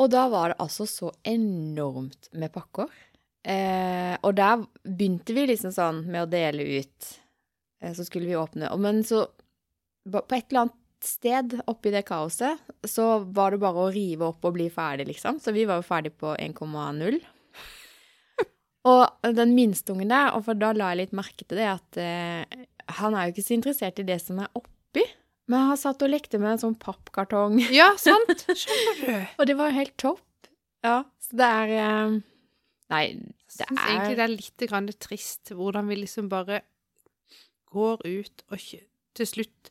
[0.00, 2.92] Og da var det altså så enormt med pakker.
[3.48, 7.10] Eh, og der begynte vi liksom sånn med å dele ut.
[7.80, 8.70] Eh, så skulle vi åpne.
[8.80, 9.26] Men så
[10.02, 14.44] På et eller annet sted oppi det kaoset så var det bare å rive opp
[14.46, 15.40] og bli ferdig, liksom.
[15.42, 17.18] Så vi var jo ferdig på 1,0.
[18.92, 21.98] Og den minste ungen der, og for da la jeg litt merke til det, at
[22.02, 22.64] eh,
[22.98, 25.04] han er jo ikke så interessert i det som er oppi.
[25.50, 27.60] Men han satt og lekte med en sånn pappkartong.
[27.74, 28.42] Ja, sant?
[28.62, 29.30] Skjønner du?
[29.38, 30.50] Og det var jo helt topp.
[30.82, 32.20] Ja, så det er eh,
[32.92, 36.64] Nei, Jeg det syns egentlig er det er litt grann trist hvordan vi liksom bare
[37.72, 38.66] går ut og
[39.16, 39.70] til slutt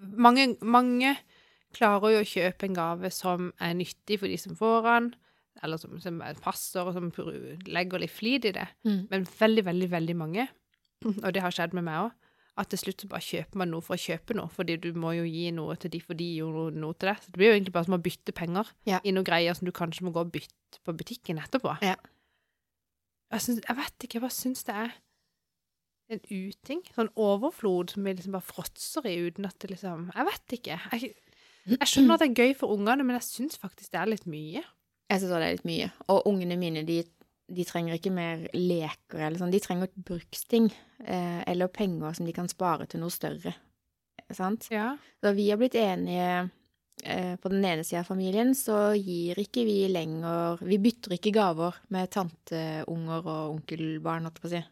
[0.00, 1.14] mange, mange
[1.74, 5.08] klarer jo å kjøpe en gave som er nyttig for de som får den,
[5.62, 7.10] eller som, som passer, og som
[7.66, 8.66] legger litt flid i det.
[8.86, 9.00] Mm.
[9.10, 10.48] Men veldig, veldig, veldig mange,
[11.04, 12.12] og det har skjedd med meg òg,
[12.54, 15.10] at til slutt så bare kjøper man noe for å kjøpe noe, fordi du må
[15.16, 17.16] jo gi noe til de, for de gjorde noe, noe til det.
[17.24, 19.00] Så det blir jo egentlig bare som å bytte penger Ja.
[19.02, 21.74] i noen greier som du kanskje må gå og bytte på butikken etterpå.
[21.82, 21.96] Ja.
[23.34, 24.94] Jeg, synes, jeg vet ikke, jeg bare syns det er
[26.12, 26.82] en uting.
[26.94, 30.78] Sånn overflod som vi liksom bare fråtser i uten at det liksom Jeg vet ikke.
[30.92, 31.12] Jeg,
[31.74, 34.26] jeg skjønner at det er gøy for ungene, men jeg syns faktisk det er litt
[34.28, 34.64] mye.
[35.10, 35.90] Jeg syns det er litt mye.
[36.12, 37.00] Og ungene mine, de,
[37.48, 39.54] de trenger ikke mer leker eller sånn.
[39.54, 40.68] De trenger bruksting.
[41.04, 43.54] Eh, eller penger som de kan spare til noe større.
[44.32, 44.68] Sant?
[44.72, 44.94] Ja.
[45.20, 46.48] Så vi har blitt enige
[47.04, 51.34] eh, På den ene sida av familien så gir ikke vi lenger Vi bytter ikke
[51.34, 54.62] gaver med tanteunger og onkelbarn, holdt jeg på å si.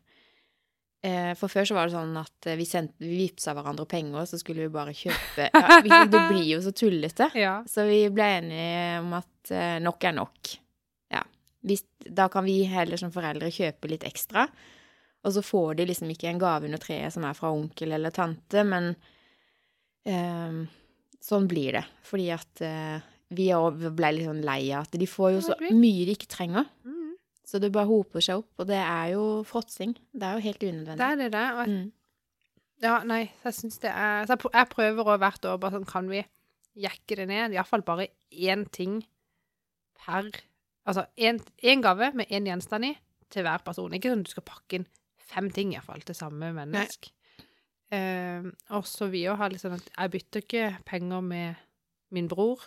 [1.03, 4.23] Eh, For før så var det sånn at eh, vi, sendte, vi vippsa hverandre penger,
[4.31, 7.27] så skulle vi bare kjøpe ja, vi- Det blir jo så tullete.
[7.45, 7.57] Ja.
[7.67, 10.53] Så vi ble enige om at eh, nok er nok.
[11.11, 11.25] Ja.
[11.67, 14.47] Hvis, da kan vi heller som foreldre kjøpe litt ekstra.
[15.27, 18.11] Og så får de liksom ikke en gave under treet som er fra onkel eller
[18.15, 18.93] tante, men
[20.07, 20.63] eh,
[21.23, 21.85] sånn blir det.
[22.07, 25.55] Fordi at eh, vi òg ble litt sånn lei av at de får jo så
[25.71, 26.67] mye de ikke trenger.
[27.45, 29.97] Så det bare hoper seg opp, og det er jo fråtsing.
[30.15, 30.99] Det er jo helt unødvendig.
[31.01, 31.49] Det er det det.
[31.53, 31.93] Og Mm.
[32.83, 36.09] Ja, nei, jeg syns det er Så jeg, prøver å hvert år bare sånn Kan
[36.11, 36.25] vi
[36.75, 37.53] jekke det ned?
[37.55, 39.05] Iallfall bare én ting
[39.95, 40.33] per
[40.85, 42.97] Altså én gave med én gjenstand i
[43.31, 43.93] til hver person.
[43.95, 47.13] Ikke sånn du skal pakke inn fem ting iallfall til samme menneske.
[47.93, 51.63] Eh, og så vi òg har litt sånn at jeg bytter ikke penger med
[52.11, 52.61] min bror.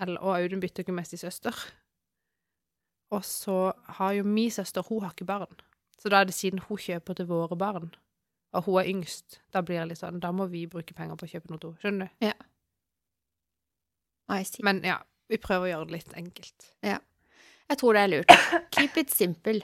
[0.00, 1.54] Eller, og Audun bytter ikke med sin søster.
[3.10, 5.60] Og så har jo min søster Hun har ikke barn.
[6.00, 7.90] Så da er det siden hun kjøper til våre barn,
[8.56, 11.26] og hun er yngst, da blir det litt sånn Da må vi bruke penger på
[11.28, 11.80] å kjøpe noe henne.
[11.82, 12.46] Skjønner du?
[14.30, 14.64] I see.
[14.64, 14.96] Men ja,
[15.30, 16.70] vi prøver å gjøre det litt enkelt.
[16.86, 16.98] Ja.
[17.70, 18.34] Jeg tror det er lurt.
[18.74, 19.60] Keep it simple.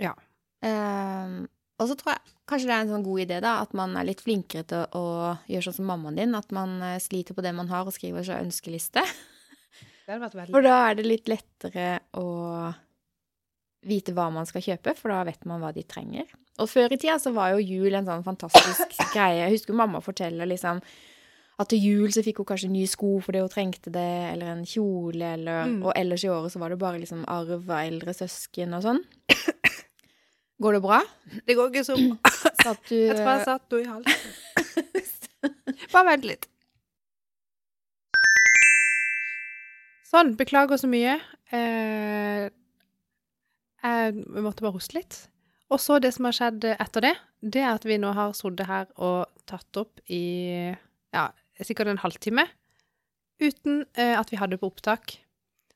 [0.00, 0.14] Ja.
[0.64, 1.44] Um,
[1.80, 4.06] og så tror jeg kanskje det er en sånn god idé, da, at man er
[4.08, 5.04] litt flinkere til å
[5.50, 6.36] gjøre sånn som mammaen din.
[6.38, 9.02] At man eh, sliter på det man har, og skriver seg ønskeliste.
[9.04, 9.93] Det hadde vært veldig
[10.50, 11.86] For da er det litt lettere
[12.20, 12.26] å
[13.84, 16.28] vite hva man skal kjøpe, for da vet man hva de trenger.
[16.62, 19.42] Og før i tida så var jo jul en sånn fantastisk greie.
[19.42, 20.80] Jeg husker mamma forteller liksom
[21.54, 24.64] at til jul så fikk hun kanskje nye sko fordi hun trengte det, eller en
[24.66, 25.76] kjole, eller Mm.
[25.86, 29.02] Og ellers i året så var det bare liksom arv av eldre søsken og sånn.
[30.62, 30.98] Går det bra?
[31.46, 32.32] Det går ikke så bra.
[32.62, 34.20] Satt du Jeg tror jeg satt henne i halsen.
[35.92, 36.46] Bare vent litt.
[40.14, 40.34] Sånn.
[40.38, 41.16] Beklager så mye.
[41.50, 42.44] Eh,
[43.84, 45.16] jeg måtte bare hoste litt.
[45.74, 48.68] Og så det som har skjedd etter det, det er at vi nå har sittet
[48.68, 50.70] her og tatt opp i
[51.14, 51.24] ja,
[51.60, 52.46] sikkert en halvtime
[53.42, 55.16] uten eh, at vi hadde på opptak.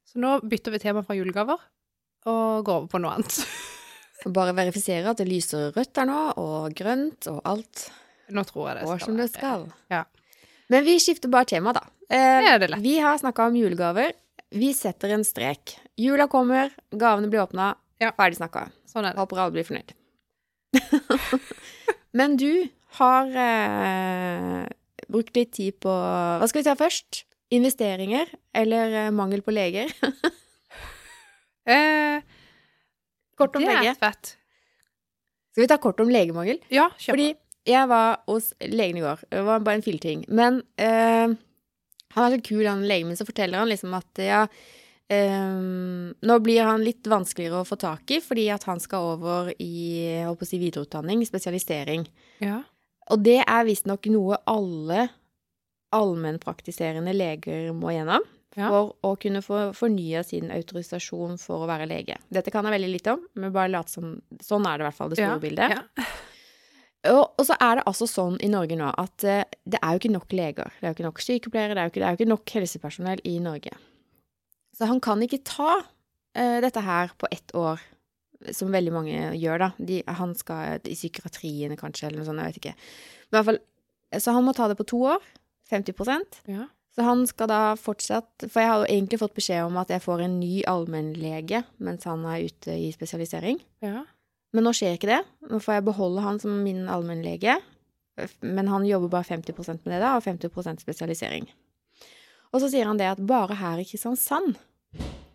[0.06, 1.58] Så nå bytter vi tema fra julegaver
[2.28, 3.40] og går over på noe annet.
[4.38, 7.88] Bare verifisere at det lyser rødt der nå, og grønt, og alt
[8.34, 8.94] Nå tror jeg det skal.
[8.94, 9.62] Og som det skal.
[9.88, 10.02] Ja.
[10.68, 11.80] Men vi skifter bare tema, da.
[12.12, 12.82] Eh, Det er det lett.
[12.84, 14.12] vi har snakka om julegaver.
[14.54, 15.76] Vi setter en strek.
[16.00, 18.12] Jula kommer, gavene blir åpna, Ja.
[18.16, 18.70] ferdig snakka.
[18.88, 19.18] Sånn er det.
[19.20, 19.92] Håper alle blir fornøyd.
[22.18, 24.66] Men du har eh,
[25.08, 27.24] brukt litt tid på Hva skal vi ta først?
[27.52, 29.92] Investeringer eller eh, mangel på leger?
[31.68, 32.22] Eh,
[33.36, 33.90] Kort om det begge.
[33.92, 34.30] er fett.
[35.52, 36.56] Skal vi ta kort om legemangel?
[36.72, 37.12] Ja, kjør.
[37.12, 37.26] Fordi
[37.68, 39.20] jeg var hos legen i går.
[39.28, 40.22] Det var bare en filleting.
[40.32, 41.34] Men eh,
[42.18, 44.42] han er så kul, han legen min, så forteller han liksom at ja
[45.08, 49.54] Um, Nå blir han litt vanskeligere å få tak i, fordi at han skal over
[49.56, 52.04] i si, videreutdanning, spesialisering.
[52.44, 52.58] Ja.
[53.08, 55.06] Og det er visstnok noe alle
[55.96, 58.26] allmennpraktiserende leger må gjennom.
[58.58, 58.68] Ja.
[58.68, 62.18] For å kunne få fornya sin autorisasjon for å være lege.
[62.28, 64.98] Dette kan jeg veldig lite om, men bare late som Sånn er det i hvert
[64.98, 66.08] fall, det store Ja, bildet.
[67.06, 70.00] Og, og så er det altså sånn i Norge nå at uh, det er jo
[70.00, 70.72] ikke nok leger.
[70.78, 72.54] Det er jo ikke nok sykepleiere, det er jo ikke, det er jo ikke nok
[72.56, 73.76] helsepersonell i Norge.
[74.74, 77.82] Så han kan ikke ta uh, dette her på ett år,
[78.54, 79.70] som veldig mange gjør, da.
[79.78, 82.74] De, han skal i psykiatrien kanskje, eller noe sånt, jeg vet ikke.
[83.28, 83.62] Men i hvert fall,
[84.24, 85.30] så han må ta det på to år.
[85.68, 86.66] 50 Ja.
[86.96, 90.00] Så han skal da fortsatt For jeg har jo egentlig fått beskjed om at jeg
[90.00, 93.60] får en ny allmennlege mens han er ute i spesialisering.
[93.84, 94.06] ja.
[94.56, 95.22] Men nå skjer ikke det.
[95.50, 97.58] Nå får jeg beholde han som min allmennlege.
[98.42, 101.46] Men han jobber bare 50% med det, da, og 50% spesialisering.
[102.52, 104.56] Og så sier han det at bare her i Kristiansand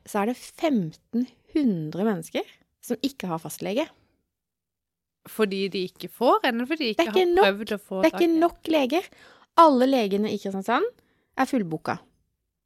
[0.10, 2.48] så er det 1500 mennesker
[2.84, 3.86] som ikke har fastlege.
[5.30, 7.46] Fordi de ikke får, eller fordi de ikke, ikke har nok.
[7.46, 9.08] prøvd å få Det er ikke nok leger.
[9.64, 10.90] Alle legene i Kristiansand
[11.40, 12.02] er fullboka.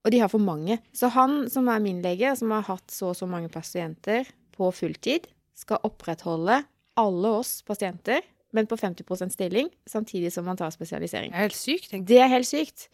[0.07, 0.79] Og de har for mange.
[0.95, 4.71] Så han som er min lege, som har hatt så og så mange pasienter på
[4.73, 6.61] fulltid, skal opprettholde
[6.97, 8.23] alle oss pasienter,
[8.55, 11.33] men på 50% stilling, samtidig som man tar spesialisering.
[11.33, 12.09] Det er helt sykt, tenker jeg.
[12.09, 12.87] Det er helt sykt.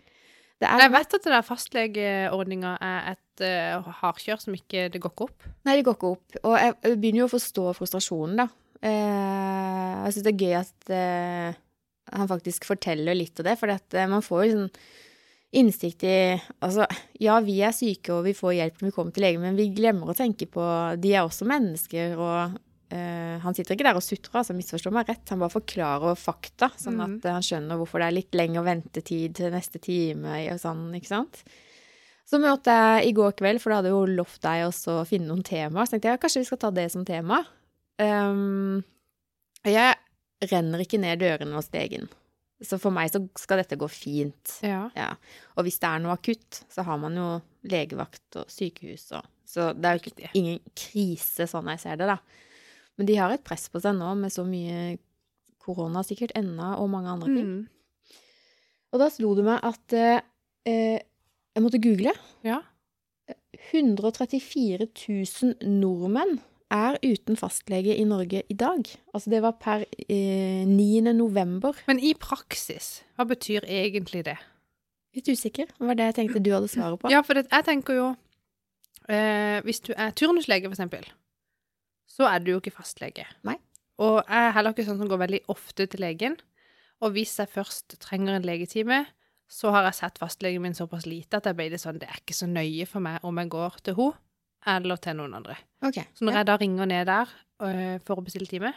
[0.61, 5.01] Det er Jeg vet at det der fastlegeordninga er et uh, hardkjør som ikke Det
[5.01, 5.47] går ikke opp.
[5.65, 6.37] Nei, det går ikke opp.
[6.43, 8.47] Og jeg, begynner jo å forstå frustrasjonen, da.
[8.83, 11.61] Uh, jeg syns det er gøy at uh,
[12.13, 13.71] han faktisk forteller litt av det, for
[14.11, 14.71] man får jo sånn
[15.53, 16.17] innsikt i
[16.63, 16.87] Altså,
[17.21, 19.69] ja, vi er syke, og vi får hjelp når vi kommer til legen, men vi
[19.75, 20.63] glemmer å tenke på
[21.01, 22.55] De er også mennesker, og
[22.93, 25.25] uh, han sitter ikke der og sutrer, altså, misforstår meg rett.
[25.33, 27.03] Han bare forklarer fakta, sånn Mhm.
[27.05, 27.33] at mm.
[27.37, 31.43] han skjønner hvorfor det er litt lengre ventetid til neste time og sånn, ikke sant.
[32.29, 35.27] Så møtte jeg i går kveld, for da hadde jo lovt deg også å finne
[35.27, 35.85] noen temaer.
[35.85, 37.43] Så tenkte jeg ja, kanskje vi skal ta det som tema.
[37.99, 38.83] Um,
[39.67, 39.95] jeg
[40.49, 42.07] renner ikke ned dørene hos legen.
[42.63, 44.57] Så for meg så skal dette gå fint.
[44.63, 44.85] Ja.
[44.95, 45.11] Ja.
[45.57, 47.27] Og hvis det er noe akutt, så har man jo
[47.69, 52.07] legevakt og sykehus og Så det er jo ikke, ingen krise sånn jeg ser det,
[52.09, 52.15] da.
[52.97, 54.95] Men de har et press på seg nå med så mye
[55.61, 57.51] korona sikkert ennå, og mange andre ting.
[57.51, 58.17] Mm.
[58.93, 61.03] Og da slo det meg at eh,
[61.53, 62.15] jeg måtte google.
[62.45, 62.61] Ja.
[63.73, 66.39] 134 000 nordmenn
[66.71, 68.87] er uten fastlege i Norge i dag.
[69.13, 71.13] Altså det var per eh, 9.
[71.17, 71.77] november.
[71.87, 74.37] Men i praksis, hva betyr egentlig det?
[75.13, 75.69] Litt usikker.
[75.77, 77.11] Det var det jeg tenkte du hadde svaret på.
[77.13, 78.07] Ja, for det, jeg tenker jo
[79.11, 81.05] eh, Hvis du er turnuslege, for eksempel,
[82.09, 83.27] så er du jo ikke fastlege.
[83.45, 83.59] Nei.
[84.01, 86.39] Og jeg er heller ikke sånn som går veldig ofte til legen.
[87.03, 89.03] Og hvis jeg først trenger en legetime,
[89.49, 92.21] så har jeg sett fastlegen min såpass lite at jeg ble det sånn Det er
[92.23, 94.21] ikke så nøye for meg om jeg går til henne
[94.69, 95.57] eller til noen andre.
[95.83, 96.41] Okay, Så når ja.
[96.41, 97.31] jeg da ringer ned der
[97.63, 98.73] uh, for å bestille time,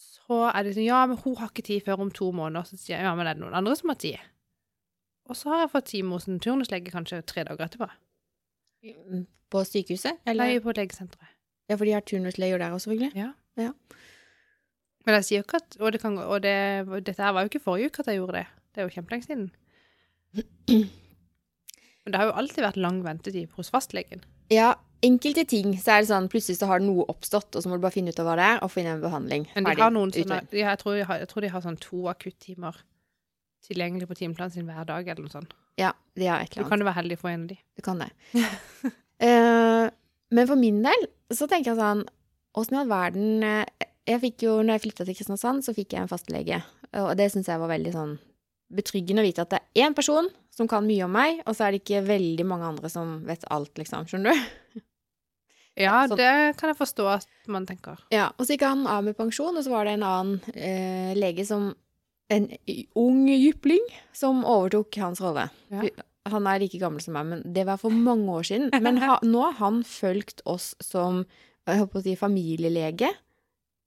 [0.00, 2.68] så er det sånn Ja, men hun har ikke tid før om to måneder.
[2.68, 4.20] Så sier jeg ja, men er det noen andre som har tid?
[5.30, 7.90] Og så har jeg fått time hos en turnuslege kanskje tre dager etterpå.
[9.50, 10.22] På sykehuset?
[10.30, 10.54] Eller?
[10.54, 11.36] Nei, på legesenteret.
[11.70, 13.12] Ja, for de har turnusleger der også, selvfølgelig.
[15.06, 16.54] Men jeg sier ikke at Og, det kan, og det,
[17.06, 18.46] dette her var jo ikke forrige uke at jeg gjorde det.
[18.74, 19.50] Det er jo kjempelenge siden.
[22.04, 24.22] Men det har jo alltid vært lang ventetid hos fastlegen.
[24.50, 24.72] Ja,
[25.04, 27.84] enkelte ting så er det sånn plutselig så har noe oppstått, og så må du
[27.84, 29.46] bare finne ut av hva det er, og finne en behandling.
[29.54, 31.78] Men de har noen sånne de, har- jeg, tror har, jeg tror de har sånn
[31.80, 32.80] to akuttimer
[33.68, 35.52] tilgjengelig på timeplanen sin hver dag, eller noe sånt.
[35.78, 36.66] Ja, de har et eller annet.
[36.66, 37.58] Du kan jo være heldig å få en av de.
[37.76, 38.10] Du kan det.
[39.22, 39.86] uh,
[40.36, 42.06] men for min del så tenker jeg sånn
[42.58, 45.92] Åssen i all verden eh, Jeg fikk jo, når jeg flytta til Kristiansand, så fikk
[45.94, 46.56] jeg en fastlege.
[46.98, 48.16] Og det syns jeg var veldig sånn
[48.74, 51.66] betryggende å vite at det er én person som kan mye om meg, og så
[51.68, 54.06] er det ikke veldig mange andre som vet alt, liksom.
[54.10, 54.80] Skjønner du?
[55.80, 57.98] Ja, sånn- det kan jeg forstå at man tenker.
[58.12, 61.14] Ja, Og så gikk han av med pensjon, og så var det en annen eh,
[61.14, 61.74] lege som
[62.30, 62.44] En
[62.94, 63.82] ung jypling
[64.14, 65.48] som overtok hans rolle.
[65.68, 65.82] Ja.
[66.30, 68.70] Han er like gammel som meg, men det var for mange år siden.
[68.84, 71.24] Men ha, nå har han fulgt oss som
[71.66, 73.10] jeg håper å si, familielege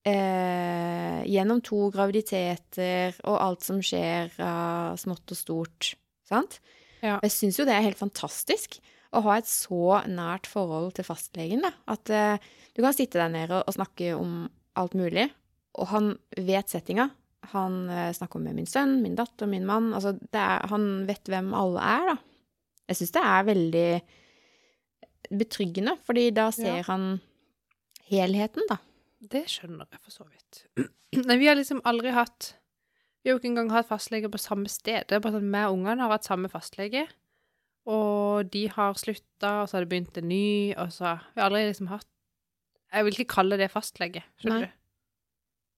[0.06, 5.94] eh, gjennom to graviditeter og alt som skjer av smått og stort.
[6.28, 6.60] Sant?
[7.04, 7.18] Ja.
[7.24, 8.78] Jeg syns jo det er helt fantastisk
[9.14, 11.62] å ha et så nært forhold til fastlegen.
[11.66, 11.74] Da.
[11.94, 12.38] At uh,
[12.74, 14.46] du kan sitte der nede og snakke om
[14.80, 15.28] alt mulig,
[15.78, 17.10] og han vet settinga.
[17.52, 19.92] Han uh, snakker med min sønn, min datter, min mann.
[19.94, 22.18] Altså, det er, han vet hvem alle er, da.
[22.90, 23.88] Jeg syns det er veldig
[25.44, 26.88] betryggende, fordi da ser Ja.
[26.90, 27.22] han
[28.10, 28.78] helheten, da.
[29.24, 30.66] Det skjønner jeg for så vidt.
[31.28, 32.56] Men vi har liksom aldri hatt
[33.24, 35.06] Vi har jo ikke engang hatt fastlege på samme sted.
[35.08, 37.06] Det er bare sånn Vi og ungene har hatt samme fastlege,
[37.88, 41.50] og de har slutta, og så har det begynt en ny, og så Vi har
[41.50, 42.08] aldri liksom hatt
[42.94, 44.68] Jeg vil ikke kalle det fastlege, skjønner Nei.
[44.68, 44.80] du.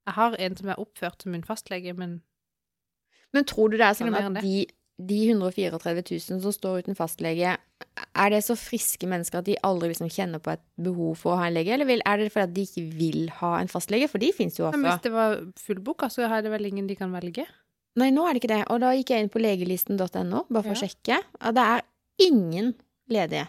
[0.06, 2.22] Jeg har en som er oppført som min fastlege, men
[3.34, 4.66] Men tror du det er sånn at de,
[4.98, 7.58] de 134 000 som står uten fastlege,
[7.96, 11.40] er det så friske mennesker at de aldri liksom kjenner på et behov for å
[11.40, 14.10] ha en lege, eller vil, er det fordi de ikke vil ha en fastlege?
[14.12, 16.98] For de fins jo Men hvis det var fullboka, så er det vel ingen de
[17.00, 17.48] kan velge?
[18.00, 18.64] Nei, nå er det ikke det.
[18.74, 21.22] Og da gikk jeg inn på legelisten.no, bare for å sjekke.
[21.40, 21.86] Og det er
[22.26, 22.74] ingen
[23.12, 23.46] ledige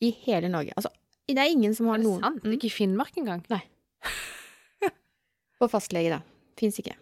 [0.00, 0.72] i hele Norge.
[0.76, 0.92] Altså,
[1.28, 2.46] det er ingen som har Er det noen sant?
[2.46, 2.54] Mm.
[2.56, 3.42] Ikke i Finnmark engang?
[3.52, 3.60] Nei.
[5.60, 6.22] på fastlege, da.
[6.56, 6.96] Fins ikke.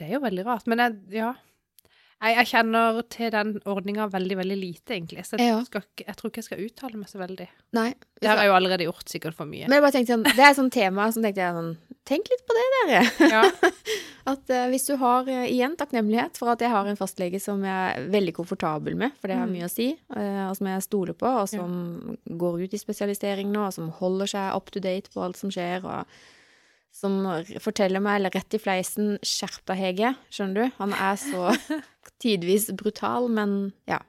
[0.00, 0.66] Det er jo veldig rart.
[0.70, 1.30] Men jeg, ja
[2.20, 5.22] jeg, jeg kjenner til den ordninga veldig, veldig lite, egentlig.
[5.24, 7.46] Så jeg, skal jeg tror ikke jeg skal uttale meg så veldig.
[7.78, 7.86] Nei.
[8.20, 9.64] Det har jeg jo allerede gjort sikkert for mye.
[9.70, 11.72] Men jeg bare tenkte sånn, det er et sånt tema som tenkte jeg sånn
[12.10, 13.00] Tenk litt på det, dere.
[13.30, 13.42] Ja.
[14.32, 17.60] At uh, hvis du har uh, igjen takknemlighet for at jeg har en fastlege som
[17.62, 19.52] jeg er veldig komfortabel med, for det har Mm.
[19.54, 23.52] mye å si, uh, og som jeg stoler på, og som går ut i spesialisering
[23.52, 26.08] nå, og som holder seg up to date på alt som skjer, og
[26.90, 27.20] som
[27.62, 30.76] forteller meg, eller rett i fleisen, skjerp deg, Hege, skjønner du?
[30.80, 31.52] Han er så
[32.22, 34.00] tidvis brutal, men ja.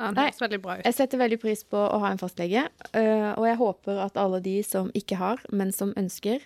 [0.00, 0.86] Ja, det høres veldig bra ut.
[0.88, 2.62] Jeg setter veldig pris på å ha en fastlege,
[2.96, 6.40] eh, og jeg håper at alle de som ikke har, men som ønsker,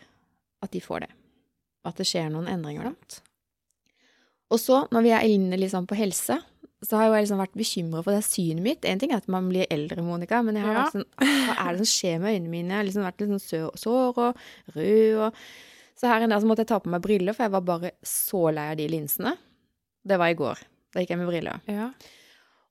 [0.64, 1.12] at de får det.
[1.86, 2.96] At det skjer noen endringer, da.
[2.96, 3.20] Sant?
[4.52, 6.40] Og så, når vi er inne liksom på helse,
[6.84, 8.88] så har jeg liksom vært bekymra for det synet mitt.
[8.88, 11.70] En ting er at man blir eldre, Monica, men jeg har vært sånn Hva er
[11.70, 12.72] det som skjer med øynene mine?
[12.74, 14.42] Jeg har liksom vært litt sånn sår og
[14.76, 15.40] rød og
[15.94, 17.94] Så her en dag så måtte jeg ta på meg briller, for jeg var bare
[18.04, 19.36] så lei av de linsene.
[20.06, 20.58] Det var i går.
[20.94, 21.60] Da gikk jeg med briller.
[21.70, 21.90] Ja.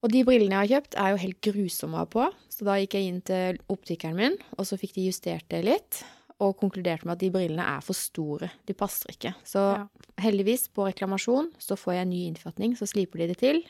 [0.04, 2.26] Og de brillene jeg har kjøpt, er jo helt grusomme å ha på.
[2.52, 6.04] Så da gikk jeg inn til optikeren min, og så fikk de justert det litt.
[6.44, 8.50] Og konkluderte med at de brillene er for store.
[8.68, 9.34] De passer ikke.
[9.48, 9.88] Så Ja.
[10.20, 13.64] heldigvis, på reklamasjon, så får jeg en ny innfatning, så sliper de det til.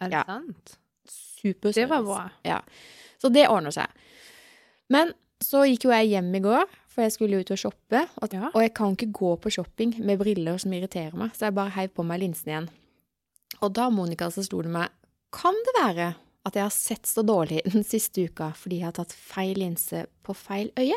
[0.00, 0.24] Er det Ja.
[0.24, 0.78] sant?
[1.06, 2.30] Super Det var bra.
[2.44, 2.60] Ja.
[3.18, 3.86] Så det ordner seg.
[4.88, 5.12] Men
[5.42, 6.64] så gikk jo jeg hjem i går,
[6.96, 8.00] for jeg skulle ut og shoppe.
[8.24, 8.48] Og, Ja.
[8.54, 11.74] og jeg kan ikke gå på shopping med briller som irriterer meg, så jeg bare
[11.76, 12.68] heiv på meg linsen igjen.
[13.60, 14.88] Og da, Monica, så sto det meg
[15.36, 16.08] Kan det være
[16.46, 20.06] at jeg har sett så dårlig den siste uka fordi jeg har tatt feil linse
[20.24, 20.96] på feil øye?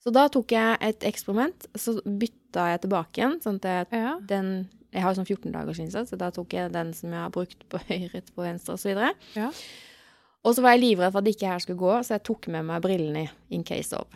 [0.00, 4.18] Så da tok jeg et eksperiment, så bytta jeg tilbake igjen, sånn at jeg Ja.
[4.20, 7.20] den Jeg har jo sånn 14 dagers innsats, så da tok jeg den som jeg
[7.20, 8.96] har brukt på høyre på venstre osv.
[10.42, 12.64] Og så var jeg livredd for at ikke her skulle gå, så jeg tok med
[12.64, 14.08] meg brillene in case of.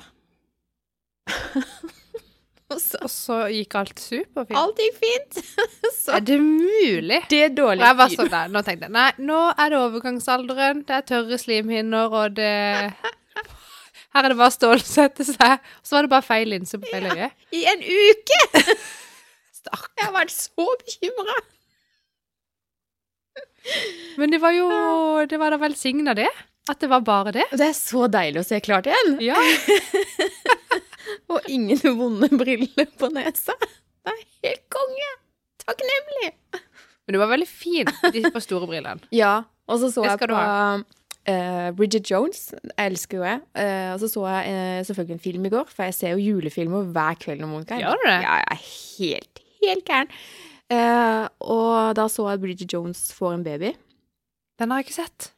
[2.74, 4.58] og så Og så gikk alt superfint.
[4.60, 5.38] Alt gikk fint.
[6.02, 7.20] så Er det mulig?
[7.30, 9.78] det er dårlig Og jeg var sånn der, nå tenkte jeg, nei, nå er det
[9.80, 12.50] overgangsalderen, det er tørre slimhinner, og det
[14.14, 15.56] Her er det bare å stålsette seg.
[15.82, 17.32] Og så var det bare feil linse på feil øye.
[17.50, 18.38] I en uke!
[19.58, 19.90] Stakkar.
[19.98, 21.34] Jeg har vært så bekymra.
[24.20, 24.68] Men det var jo
[25.26, 26.28] Det var da velsigna, det.
[26.70, 27.48] At det var bare det.
[27.58, 29.16] Det er så deilig å se klart igjen.
[29.24, 29.34] Ja.
[31.34, 33.56] Og ingen vonde briller på nesa.
[34.04, 35.10] Det er helt konge.
[35.64, 36.30] Takknemlig.
[37.04, 39.00] Men du var veldig fin de på store brillene.
[39.22, 40.36] Ja, og så så jeg på du
[41.32, 42.50] eh, Bridget Jones.
[42.54, 43.40] Jeg elsker jo jeg.
[43.56, 46.24] Uh, og så så jeg uh, selvfølgelig en film i går, for jeg ser jo
[46.24, 47.40] julefilmer hver kveld.
[47.40, 47.78] når Monica.
[47.80, 48.18] Gjør du det?
[48.26, 48.66] Ja, jeg er
[48.98, 50.12] helt, helt gæren.
[50.72, 53.74] Eh, og da så jeg at Bridget Jones får en baby.
[54.58, 55.30] Den har jeg ikke sett.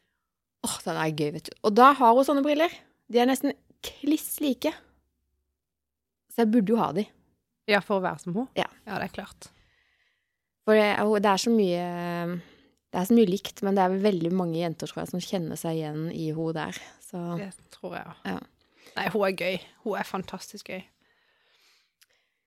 [0.67, 1.55] Åh, den er gøy, vet du.
[1.67, 2.71] Og da har hun sånne briller.
[3.11, 4.71] De er nesten kliss like.
[6.37, 7.07] Så jeg burde jo ha de.
[7.67, 8.45] Ja, for å være som hun?
[8.55, 8.67] Ja.
[8.85, 9.47] Ja, det er klart.
[10.67, 10.91] For det,
[11.25, 11.85] det er så mye
[12.93, 15.57] Det er så mye likt, men det er veldig mange jenter, tror jeg, som kjenner
[15.59, 16.77] seg igjen i henne der.
[17.03, 18.21] Så Det tror jeg òg.
[18.29, 18.37] Ja.
[18.95, 19.57] Nei, hun er gøy.
[19.83, 20.83] Hun er fantastisk gøy.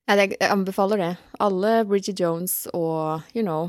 [0.08, 1.10] Nei, jeg anbefaler det.
[1.42, 3.68] Alle Bridget Jones og, you know,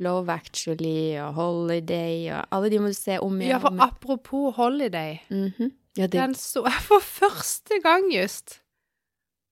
[0.00, 3.52] Love Actually og Holiday og Alle de må du se om igjen.
[3.56, 5.20] Ja, for apropos holiday.
[5.30, 5.72] Mhm.
[5.96, 8.59] Ja, det Den så jeg for første gang, just.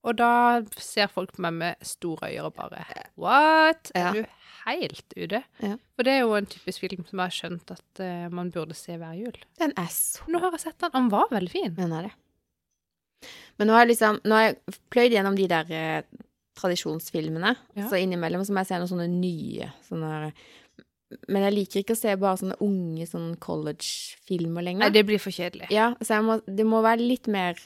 [0.07, 0.31] Og da
[0.79, 2.85] ser folk på meg med store øyne og bare
[3.19, 3.91] What?
[3.95, 4.13] Ja.
[4.13, 4.27] Er du
[4.69, 5.43] helt ute?
[5.65, 5.75] Ja.
[5.97, 8.77] For det er jo en typisk film som jeg har skjønt at uh, man burde
[8.79, 9.37] se hver jul.
[9.59, 10.95] Den er så Nå har jeg sett den.
[10.95, 11.75] Han var veldig fin.
[11.75, 12.15] Den er det.
[13.59, 16.03] Men nå har jeg liksom Nå har jeg pløyd gjennom de der eh,
[16.59, 17.89] tradisjonsfilmene, Ja.
[17.91, 20.33] så innimellom så må jeg se noen sånne nye sånne
[21.31, 24.85] Men jeg liker ikke å se bare sånne unge sånn college-filmer lenger.
[24.85, 25.71] Nei, det blir for kjedelig.
[25.73, 27.57] Ja, så må, det må være litt mer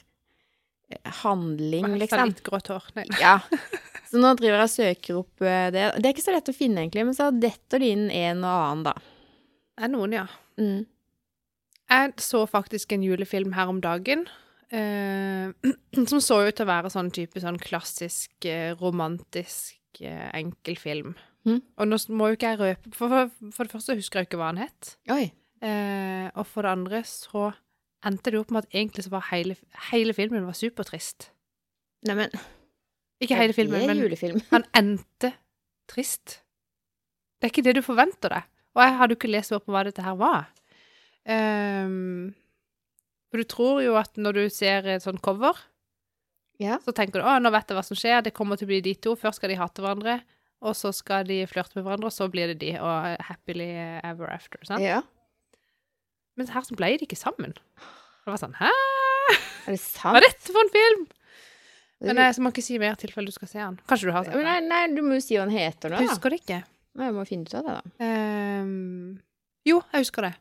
[1.21, 2.33] handling, I hvert fall liksom.
[2.33, 2.87] Litt grått hår.
[3.21, 3.39] Ja.
[4.13, 5.87] Så nå driver jeg og søker opp eh, det.
[5.97, 8.51] Det er ikke så lett å finne, egentlig, men så detter det inn en og
[8.51, 8.93] annen, da.
[9.73, 10.25] Det er noen, ja.
[10.61, 10.83] Mm.
[11.89, 14.27] Jeg så faktisk en julefilm her om dagen.
[14.69, 15.49] Eh,
[16.11, 21.15] som så ut til å være sånn type sånn klassisk, eh, romantisk, eh, enkel film.
[21.49, 21.63] Mm.
[21.81, 24.39] Og nå må jo ikke jeg røpe For, for, for det første husker jeg ikke
[24.39, 24.93] hva han het.
[25.11, 25.25] Oi.
[25.63, 27.49] Eh, og for det andre så
[28.09, 29.55] endte det opp med at egentlig så var hele,
[29.91, 31.29] hele filmen var supertrist.
[32.07, 32.31] Neimen,
[33.23, 34.41] Ikke hele filmen, men julefilm.
[34.53, 35.33] han endte
[35.91, 36.41] trist.
[37.39, 38.49] Det er ikke det du forventer deg.
[38.73, 40.47] Og jeg hadde jo ikke lest opp på hva dette her var.
[41.29, 42.33] Um,
[43.31, 45.55] for du tror jo at når du ser et sånt cover,
[46.59, 46.77] Ja.
[46.83, 48.81] så tenker du å, nå vet jeg hva som skjer, det kommer til å bli
[48.85, 49.15] de to.
[49.19, 50.19] Først skal de hate hverandre,
[50.63, 53.69] og så skal de flørte med hverandre, og så blir det de, og happily
[54.03, 54.59] ever after.
[54.67, 54.83] Sant?
[54.83, 55.01] ja.
[56.39, 57.53] Men her så ble de ikke sammen.
[58.23, 58.71] Det var sånn Hæ?
[59.67, 60.11] Er det sant?
[60.15, 61.03] Hva er dette for en film?
[62.03, 63.77] Men jeg må ikke si mer i tilfelle du skal se den.
[63.87, 64.43] Kanskje du har sett den?
[64.43, 66.07] nei, nei, du må jo si hva den heter nå, da.
[66.11, 66.57] Husker det ikke.
[66.99, 68.07] Nei, Jeg må finne ut av det, da.
[68.09, 69.21] Um,
[69.69, 70.33] jo, jeg husker det.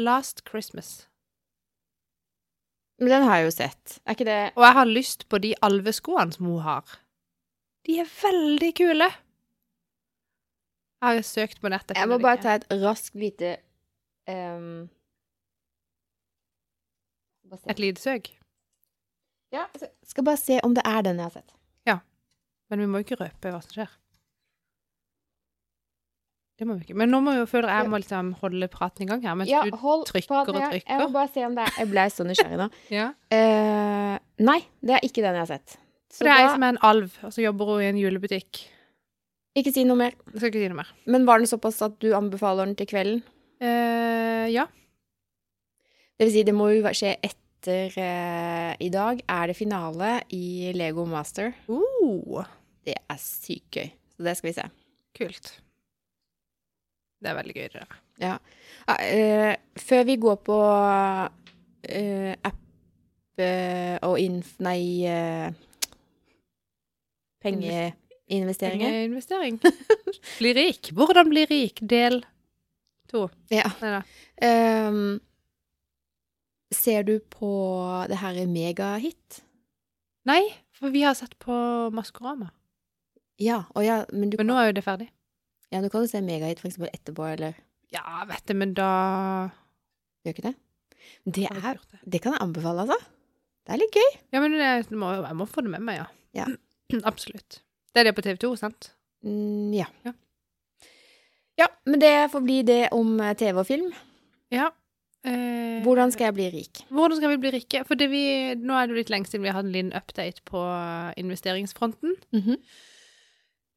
[0.00, 0.92] Last Christmas.
[3.00, 3.96] Men den har jeg jo sett.
[4.04, 6.94] Er ikke det Og jeg har lyst på de alveskoene som hun har.
[7.88, 9.08] De er veldig kule.
[11.00, 11.96] Jeg har søkt på nettet.
[11.96, 13.56] Jeg må bare ta et raskt lite
[17.56, 17.70] se.
[17.72, 18.30] Et lydsøk?
[19.50, 21.56] Ja, altså, skal bare se om det er den jeg har sett.
[21.88, 21.98] Ja.
[22.70, 23.90] Men vi må ikke røpe hva som skjer.
[26.60, 26.96] Det må vi ikke.
[27.00, 29.62] Men nå må jo føler jeg må liksom holde praten i gang her, mens Ja,
[29.64, 30.84] du trykker og trykker.
[30.84, 32.66] Jeg må bare se om det er Jeg ble så nysgjerrig nå.
[32.98, 33.06] Ja.
[33.32, 35.78] uh, nei, det er ikke den jeg har sett.
[36.12, 38.60] Så det er ei som er en alv, og så jobber hun i en julebutikk.
[39.56, 40.14] Ikke si noe mer.
[40.30, 40.90] Jeg skal ikke si noe mer.
[41.10, 43.22] Men var den såpass at du anbefaler den til kvelden?
[43.60, 43.99] Eh,
[44.48, 44.66] ja.
[46.16, 49.20] Det vil si, det må jo skje etter uh, i dag.
[49.28, 51.52] Er det finale i Lego Master?
[51.68, 52.44] Uh,
[52.84, 53.90] Det er sykt gøy.
[54.16, 54.68] Så det skal vi se.
[55.16, 55.52] kult.
[57.20, 57.98] Det er veldig gøy, der.
[58.20, 58.36] Ja.
[58.88, 62.60] Uh, eh, før vi går på uh, app
[63.40, 64.54] eh, og inf...
[64.64, 65.48] Nei eh,
[67.40, 68.90] Pengeinvesteringer.
[68.90, 69.60] Pengeinvestering.
[70.40, 70.90] bli rik.
[70.92, 71.80] Hvordan bli rik?
[71.80, 72.20] Del
[73.10, 73.26] to.
[73.52, 73.68] Ja.
[74.42, 75.18] Ehm,
[76.70, 77.48] Ser du på
[78.08, 79.40] det her megahit?
[80.28, 80.42] Nei,
[80.76, 81.54] for vi har sett på
[81.96, 82.52] Maskorama.
[83.40, 85.08] Ja, og ja, men du, Men nå er jo det ferdig.
[85.72, 87.54] ja, du kan jo se megahit for eksempel etterpå, eller
[87.90, 88.90] Ja, vet du, men da
[90.22, 90.54] gjør ikke det?
[91.26, 92.20] Det, er, det.
[92.22, 92.98] kan jeg anbefale, altså.
[93.66, 94.10] Det er litt gøy.
[94.32, 96.06] Ja, men jeg må, jeg må få det med meg, ja.
[96.44, 96.46] Ja.
[97.10, 97.62] Absolutt.
[97.90, 98.92] Det er det på TV 2, sant?
[99.26, 99.88] Mm, ja.
[100.06, 100.12] Ja.
[101.60, 103.90] Ja, men det får bli det om eh, TV og film.
[104.54, 104.70] Ja.
[105.28, 106.84] Eh, Hvordan skal jeg bli rik?
[106.88, 107.82] Hvordan skal vi bli rike?
[107.88, 108.22] For det vi,
[108.56, 110.62] nå er det jo litt lenge siden vi hadde en liten update på
[111.20, 112.14] investeringsfronten.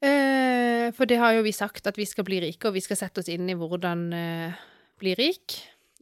[0.04, 3.00] Eh, for det har jo vi sagt at vi skal bli rike, og vi skal
[3.00, 4.64] sette oss inn i hvordan eh,
[5.00, 5.60] bli rik.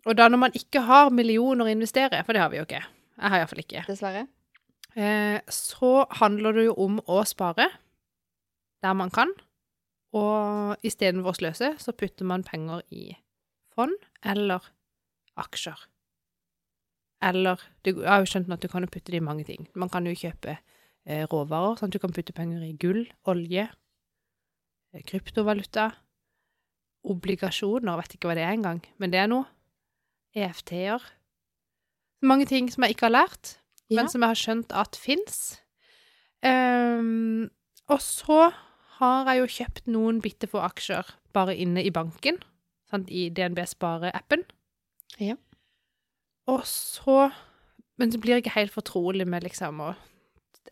[0.10, 2.82] Og da når man ikke har millioner å investere, for det har vi jo ikke,
[3.22, 4.24] jeg har iallfall ikke, Dessverre.
[4.98, 7.70] eh, så handler det jo om å spare
[8.82, 9.30] der man kan.
[10.18, 13.14] Og istedenfor å sløse, så putter man penger i
[13.72, 13.96] fond
[14.28, 14.66] eller
[15.40, 15.88] aksjer.
[17.24, 19.68] Eller Jeg har jo skjønt at du kan putte det i mange ting.
[19.76, 20.58] Man kan jo kjøpe
[21.06, 23.68] eh, råvarer, sånn at du kan putte penger i gull, olje,
[24.94, 25.92] eh, kryptovaluta,
[27.08, 29.48] obligasjoner, vet ikke hva det er engang, men det er noe.
[30.38, 31.02] EFT-er.
[32.24, 33.58] Mange ting som jeg ikke har lært,
[33.90, 33.98] Ja.
[33.98, 35.60] men som jeg har skjønt at fins.
[36.44, 37.50] Um,
[37.90, 38.54] og så
[39.02, 42.38] har jeg jo kjøpt noen bitte få aksjer bare inne i banken,
[42.92, 44.46] sant, i DNB Spare-appen.
[45.22, 45.38] Ja.
[46.50, 47.32] Og så
[48.00, 49.96] Men så blir jeg ikke helt fortrolig med liksom og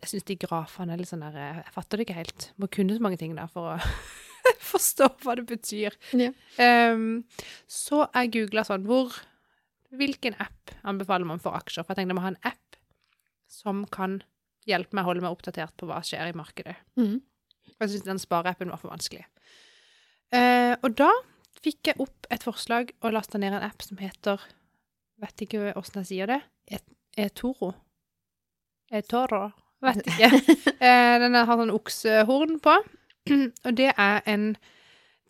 [0.00, 2.46] Jeg syns de grafene er litt sånn der Jeg fatter det ikke helt.
[2.58, 3.78] Må kunne så mange ting der for å
[4.72, 5.94] forstå hva det betyr.
[6.16, 6.30] Ja.
[6.58, 7.22] Um,
[7.68, 9.14] så jeg googla sånn hvor
[9.90, 11.82] Hvilken app anbefaler man for aksjer?
[11.82, 12.76] For jeg tenkte jeg må ha en app
[13.50, 14.20] som kan
[14.68, 16.76] hjelpe meg å holde meg oppdatert på hva skjer i markedet.
[17.00, 17.16] Mhm.
[17.80, 19.24] Og jeg syntes den spareappen var for vanskelig.
[20.36, 21.08] Eh, og da
[21.64, 24.40] fikk jeg opp et forslag og lasta ned en app som heter
[25.20, 26.38] Vet ikke åssen jeg sier det.
[26.72, 27.74] Et- etoro.
[28.92, 29.50] Etoro.
[29.84, 30.30] Vet ikke.
[30.80, 32.76] eh, den har sånn oksehorn på.
[33.66, 34.54] og det er en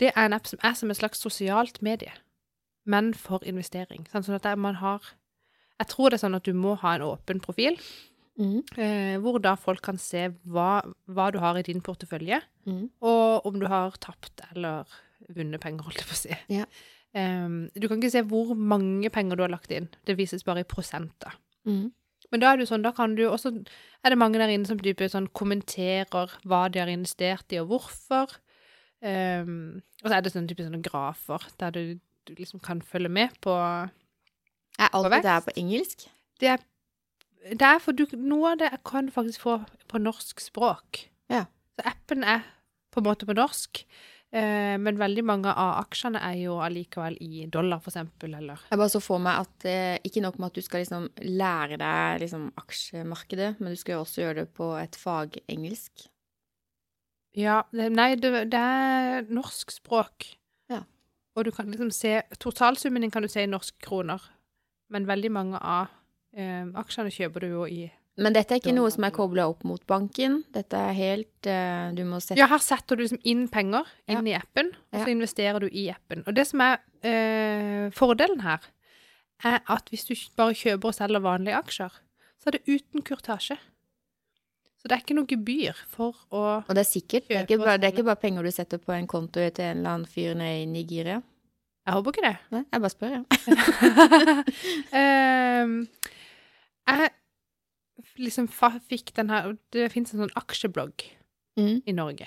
[0.01, 2.12] det er en app som er som et slags sosialt medie,
[2.88, 4.07] men for investering.
[4.14, 5.03] Sånn at man har
[5.80, 7.76] Jeg tror det er sånn at du må ha en åpen profil,
[8.41, 8.62] Mhm.
[8.80, 10.80] eh, hvor da folk kan se hva,
[11.12, 12.86] hva du har i din portefølje, mm.
[13.05, 14.88] og om du har tapt eller
[15.28, 16.38] vunnet penger, holdt jeg på å si.
[16.57, 16.64] Ja.
[17.12, 19.88] Em, du kan ikke se hvor mange penger du har lagt inn.
[20.07, 21.34] Det vises bare i prosenter.
[21.68, 21.91] Mm.
[22.30, 23.51] Men da er det sånn, da kan du også
[24.05, 27.68] Er det mange der inne som type sånn kommenterer hva de har investert i, og
[27.68, 28.38] hvorfor.
[29.05, 31.82] Em, og så er det sånn type sånne grafer der du,
[32.24, 36.07] du liksom kan følge med på Er alt det her på engelsk?
[36.41, 36.64] Det er,
[37.49, 39.59] det er for du, Noe av det kan du faktisk få
[39.91, 41.07] på norsk språk.
[41.32, 41.47] Ja.
[41.76, 42.45] Så appen er
[42.93, 43.82] på en måte på norsk,
[44.34, 48.80] eh, men veldig mange av aksjene er jo allikevel i dollar, for eksempel, eller Jeg
[48.80, 52.24] bare så for meg at eh, ikke nok med at du skal liksom lære deg
[52.24, 56.09] liksom aksjemarkedet, men du skal jo også gjøre det på et fagengelsk.
[57.38, 60.32] Ja, det, nei, det, det er norsk språk.
[60.70, 60.82] Ja.
[61.38, 64.18] Og du kan liksom se Totalsummen din kan du se i norske kroner,
[64.91, 65.95] men veldig mange av
[66.37, 69.62] eh, aksjene kjøper du jo i Men dette er ikke noe som er kobla opp
[69.64, 70.43] mot banken.
[70.53, 74.26] Dette er helt eh, Du må sette Ja, her setter du liksom inn penger inn
[74.28, 75.05] i appen, og Ja.
[75.07, 76.22] så investerer du i appen.
[76.26, 78.61] Og det som er eh, fordelen her,
[79.45, 81.91] er at hvis du bare kjøper og selger vanlige aksjer,
[82.41, 83.57] så er det uten kurtasje.
[84.81, 87.26] Så det er ikke noe gebyr for å Og det er sikkert.
[87.28, 89.64] Det er, ikke bare, det er ikke bare penger du setter på en konto til
[89.64, 91.18] en eller annen fyr nede i Nigeria.
[91.87, 92.37] Jeg håper ikke det.
[92.53, 93.24] Nei, jeg bare spør, jeg.
[95.01, 95.74] Ehm,
[96.89, 97.11] jeg
[98.18, 101.05] liksom fikk den her Det fins en sånn aksjeblogg
[101.59, 101.83] Mm.
[101.85, 102.26] i Norge.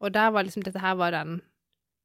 [0.00, 1.40] Og der var liksom dette her var den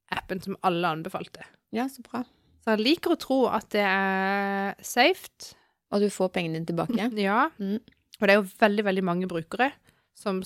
[0.09, 1.43] appen som alle anbefalte.
[1.76, 2.24] Ja, så bra.
[2.64, 5.28] Så jeg liker å tro at det er safe.
[5.91, 7.09] Og du får pengene dine tilbake.
[7.20, 7.49] Ja.
[7.59, 7.80] Mm.
[8.22, 9.72] Og det er jo veldig, veldig mange brukere
[10.16, 10.41] som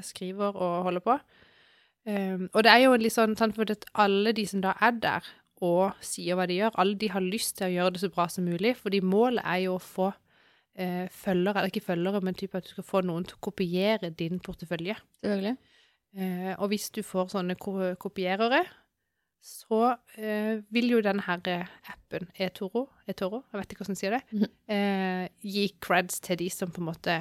[0.00, 1.18] skriver og holder på.
[2.06, 4.92] Um, og det er jo litt sånn, sånn for at alle de som da er
[5.02, 5.24] der
[5.60, 8.26] og sier hva de gjør, alle de har lyst til å gjøre det så bra
[8.30, 10.12] som mulig, fordi målet er jo å få
[10.78, 14.12] eh, følgere, eller ikke følgere, men type at du skal få noen til å kopiere
[14.14, 14.96] din portefølje.
[15.20, 15.56] Selvfølgelig.
[16.16, 18.62] Eh, og hvis du får sånne ko kopierere,
[19.46, 24.02] så eh, vil jo denne her eh, appen, eToro, eToro, jeg vet ikke hvordan jeg
[24.02, 27.18] sier det, eh, gi creds til de som på en måte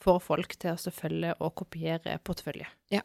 [0.00, 2.66] får folk til å følge og kopiere portefølje.
[2.90, 3.02] Ja,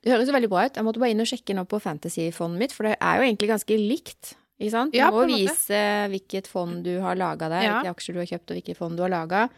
[0.00, 0.76] Det høres veldig bra ut.
[0.78, 3.50] Jeg måtte bare inn og sjekke nå på Fantasy-fondet mitt, for det er jo egentlig
[3.50, 4.36] ganske likt.
[4.60, 4.92] Ikke sant?
[4.92, 5.80] Du Ja, må vise
[6.12, 7.80] hvilket fond du har laga deg, Ja.
[7.82, 9.48] hvilke aksjer du har kjøpt, og hvilke fond du har laga.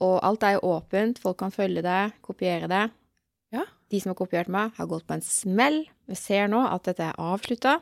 [0.00, 1.18] Og alt er jo åpent.
[1.20, 2.90] Folk kan følge deg, kopiere deg.
[3.52, 3.64] Ja.
[3.90, 5.84] De som har kopiert meg, har gått på en smell.
[6.08, 7.80] Vi ser nå at dette er avslutta.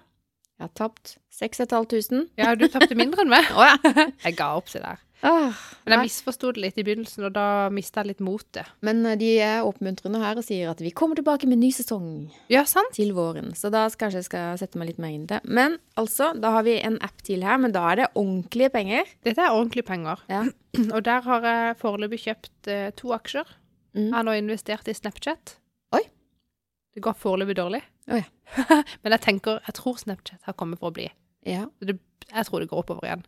[0.59, 2.27] Jeg har tapt 6500.
[2.37, 3.45] Ja, du tapte mindre enn meg.
[3.55, 3.77] Å ja.
[4.25, 4.99] Jeg ga opp, se der.
[5.27, 7.45] Åh, Men jeg misforsto det litt i begynnelsen, og da
[7.75, 8.69] mista jeg litt motet.
[8.87, 12.29] Men eh, de er oppmuntrende her og sier at vi kommer tilbake med ny sesong
[12.53, 12.93] Ja, sant?
[12.95, 13.51] til våren.
[13.59, 15.41] Så da skal kanskje jeg skal sette meg litt mer inn i det.
[15.45, 19.11] Men altså, da har vi en app til her, men da er det ordentlige penger.
[19.27, 20.23] Dette er ordentlige penger.
[20.31, 20.45] Ja.
[20.95, 23.51] Og der har jeg foreløpig kjøpt eh, to aksjer.
[23.99, 24.05] Mm.
[24.07, 25.57] Jeg har nå investert i Snapchat.
[25.99, 26.05] Oi.
[26.95, 27.83] Det går foreløpig dårlig.
[28.15, 28.23] Oi.
[29.03, 31.11] Men jeg tenker, jeg tror Snapchat har kommet for å bli.
[31.49, 31.67] Ja.
[31.83, 31.99] Det,
[32.31, 33.27] jeg tror det går oppover igjen.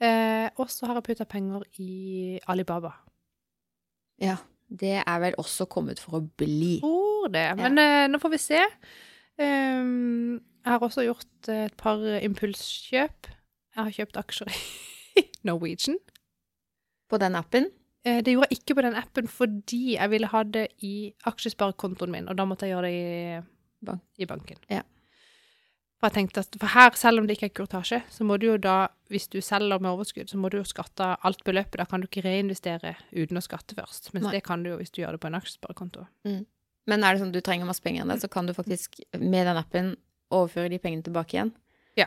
[0.00, 2.92] Eh, og så har jeg putta penger i Alibaba.
[4.22, 4.36] ja.
[4.68, 6.74] Det er vel også kommet for å bli.
[6.82, 7.46] Tror det.
[7.56, 8.58] Men eh, nå får vi se.
[9.40, 13.30] Um, jeg har også gjort eh, et par impulskjøp.
[13.30, 15.96] Jeg har kjøpt aksjer i Norwegian.
[17.08, 17.70] På den appen.
[18.04, 20.92] Eh, Det gjorde jeg ikke på den appen fordi jeg ville ha det i
[21.32, 23.40] aksjesparekontoen min, og da måtte jeg gjøre det i,
[23.88, 24.04] Bank.
[24.20, 24.60] i banken.
[24.68, 24.82] Ja.
[25.98, 28.46] For jeg tenkte at, for her, selv om det ikke er kurtasje, så må du
[28.52, 28.76] jo da,
[29.10, 31.80] hvis du selger med overskudd, så må du jo skatte alt beløpet.
[31.80, 34.12] Da kan du ikke reinvestere uten å skatte først.
[34.14, 34.36] Mens Nei.
[34.36, 36.06] det kan du jo hvis du gjør det på en aksjesparekonto.
[36.88, 39.00] Men er det sånn at du trenger masse penger enn det, så kan du faktisk
[39.18, 39.90] med den appen
[40.30, 41.50] overføre de pengene tilbake igjen.
[41.98, 42.06] Ja.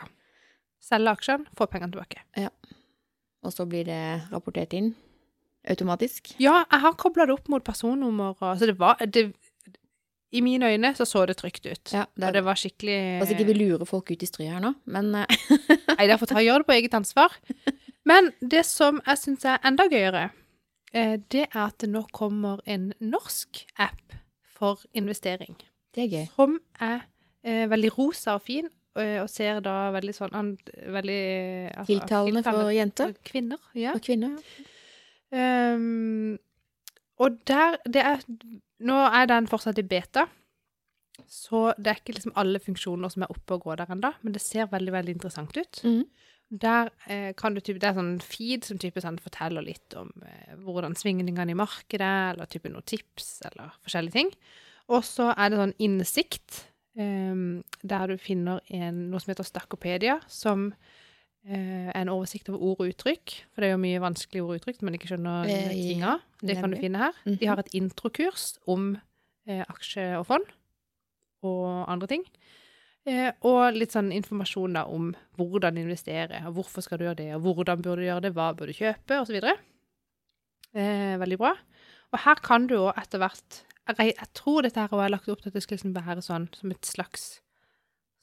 [0.82, 2.24] Selge aksjene, få pengene tilbake.
[2.40, 2.48] Ja.
[3.44, 4.94] Og så blir det rapportert inn
[5.68, 6.32] automatisk.
[6.42, 9.28] Ja, jeg har kobla det opp mot personnummer, så det var det,
[10.32, 11.92] I mine øyne så så det trygt ut.
[11.92, 14.62] Ja, det Og det var skikkelig altså ikke vi lurer folk ut i stryet her
[14.64, 15.40] nå, men eh,
[15.98, 17.36] Nei, derfor tar jeg det på eget ansvar.
[18.08, 20.30] Men det som jeg syns er enda gøyere,
[20.94, 24.16] eh, det er at det nå kommer en norsk app
[24.56, 25.56] for investering.
[25.94, 26.26] det er gøy.
[26.34, 27.02] Som er
[27.44, 30.54] eh, veldig rosa og fin, eh, og ser da veldig sånn an,
[30.96, 31.22] veldig,
[31.76, 33.60] altså, Tiltalende for jenter for kvinner.
[33.74, 33.92] Ja.
[33.92, 34.38] og kvinner.
[35.32, 36.38] Um,
[37.16, 38.20] og der det er,
[38.82, 40.26] Nå er den fortsatt i beta,
[41.28, 44.34] så det er ikke liksom alle funksjoner som er oppe og går der ennå, men
[44.34, 45.82] det ser veldig veldig interessant ut.
[45.84, 46.02] Mm.
[46.62, 50.10] Der eh, kan du type, Det er sånn feed som type sånn forteller litt om
[50.26, 54.34] eh, hvordan svingningene i markedet er, eller type noen tips, eller forskjellige ting.
[54.92, 56.64] Og så er det sånn innsikt,
[57.00, 57.46] eh,
[57.94, 60.72] der du finner en, noe som heter Stakkopedia, som
[61.44, 63.32] en oversikt over ord og uttrykk.
[63.50, 66.18] For det er jo mye vanskelige ord og uttrykk man ikke skjønner Eh, tinga.
[66.42, 67.16] Det kan du finne her.
[67.26, 67.38] Mhm.
[67.40, 68.92] De har et introkurs om
[69.46, 70.46] eh, aksje og fond
[71.42, 72.22] og andre ting.
[73.04, 77.34] Eh, og litt sånn informasjon da om hvordan investere, og hvorfor skal du gjøre det,
[77.34, 79.40] og hvordan burde du gjøre det, hva burde du kjøpe, osv.
[80.72, 81.56] Eh, veldig bra.
[82.12, 85.28] Og her kan du jo etter hvert jeg, jeg tror dette her også er lagt
[85.28, 87.41] opp til at det skal liksom være sånn som et slags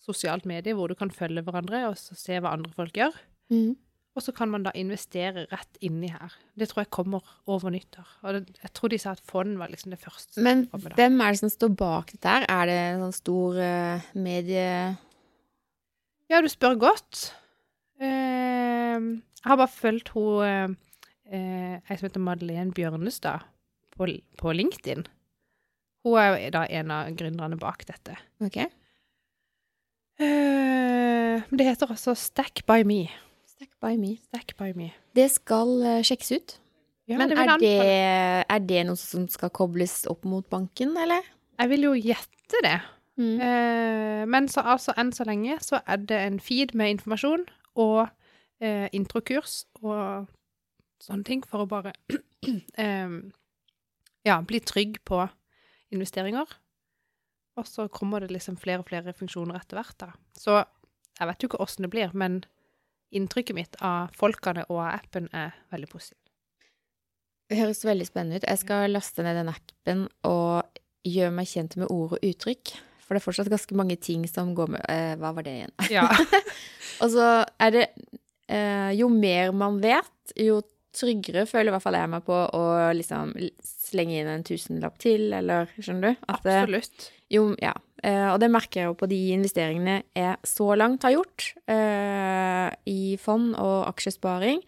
[0.04, 3.16] sosialt medie, hvor du kan følge hverandre og se hva andre folk gjør.
[3.54, 3.76] Mm.
[4.18, 6.34] Og så kan man da investere rett inni her.
[6.58, 8.08] Det tror jeg kommer over nyttår.
[8.26, 10.42] Og det, jeg tror de sa at fond var liksom det første.
[10.44, 10.96] Men da.
[10.98, 12.48] hvem er det som står bak dette her?
[12.50, 14.66] Er det en sånn stor uh, medie...
[16.30, 17.30] Ja, du spør godt.
[18.02, 20.76] Uh, jeg har bare fulgt hun uh,
[21.30, 23.46] eh, Ei som heter Madeleine Bjørnestad
[23.96, 24.10] på,
[24.42, 25.06] på LinkedIn.
[26.04, 28.18] Hun er jo da en av gründerne bak dette.
[28.44, 28.62] Ok.
[30.20, 33.06] Eh, men det heter altså Stack by me.
[33.48, 34.18] Stack by me.
[34.28, 34.92] Stack by me.
[35.16, 36.58] Det skal eh, sjekkes ut.
[37.10, 37.78] Ja, Men det er det,
[38.50, 41.26] er det noe som skal kobles opp mot banken, eller?
[41.58, 42.76] Jeg vil jo gjette det.
[43.20, 43.40] Mm.
[43.42, 47.48] Eh, men så altså enn så lenge så er det en feed med informasjon
[47.82, 48.06] og
[48.62, 50.30] eh, introkurs og
[51.04, 51.92] sånne ting for å bare
[54.30, 55.26] ja, bli trygg på
[55.96, 56.48] investeringer.
[57.60, 60.14] Og så kommer det liksom flere og flere funksjoner etter hvert, da.
[60.38, 60.62] Så
[61.20, 62.42] jeg vet jo ikke åssen det blir, men
[63.16, 66.30] inntrykket mitt av folkene og av appen er veldig positivt.
[67.50, 68.46] Det høres veldig spennende ut.
[68.46, 72.76] Jeg skal laste ned den appen og gjøre meg kjent med ord og uttrykk.
[73.02, 75.74] For det er fortsatt ganske mange ting som går med eh, Hva var det igjen?
[75.90, 76.06] Ja.
[77.02, 77.86] Og så er det
[78.46, 80.60] eh, Jo mer man vet, jo
[80.96, 82.64] tryggere føler i hvert fall jeg meg på å
[82.98, 83.34] liksom
[83.66, 86.26] slenge inn en tusenlapp til, eller skjønner du?
[86.28, 87.12] At det- Absolutt.
[87.30, 87.74] Jo, ja.
[88.02, 92.70] Eh, og det merker jeg jo på de investeringene jeg så langt har gjort uh,
[92.88, 94.62] i fond og aksjesparing,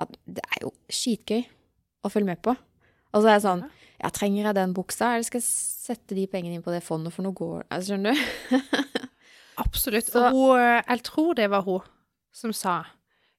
[0.00, 1.42] at det er jo skitgøy
[2.06, 2.54] å følge med på.
[3.12, 3.64] Og så er jeg sånn
[3.98, 7.12] Ja, trenger jeg den buksa, eller skal jeg sette de pengene inn på det fondet,
[7.12, 8.78] for nå går altså, Skjønner du?
[9.64, 10.06] Absolutt.
[10.10, 11.80] Så- Og hun, eh, jeg tror det var hun
[12.32, 12.84] som sa,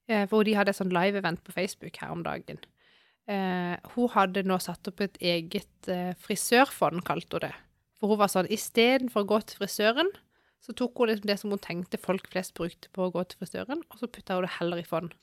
[0.09, 2.59] eh, for de hadde et sånn live-event på Facebook her om dagen.
[3.29, 7.53] Eh, hun hadde nå satt opp et eget eh, frisørfond, kalte hun det.
[7.99, 10.09] For hun var sånn, istedenfor å gå til frisøren,
[10.63, 13.41] så tok hun liksom det som hun tenkte folk flest brukte på å gå til
[13.41, 15.13] frisøren, og så putta hun det heller i fond.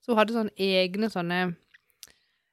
[0.00, 1.40] Så hun hadde sånn egne sånne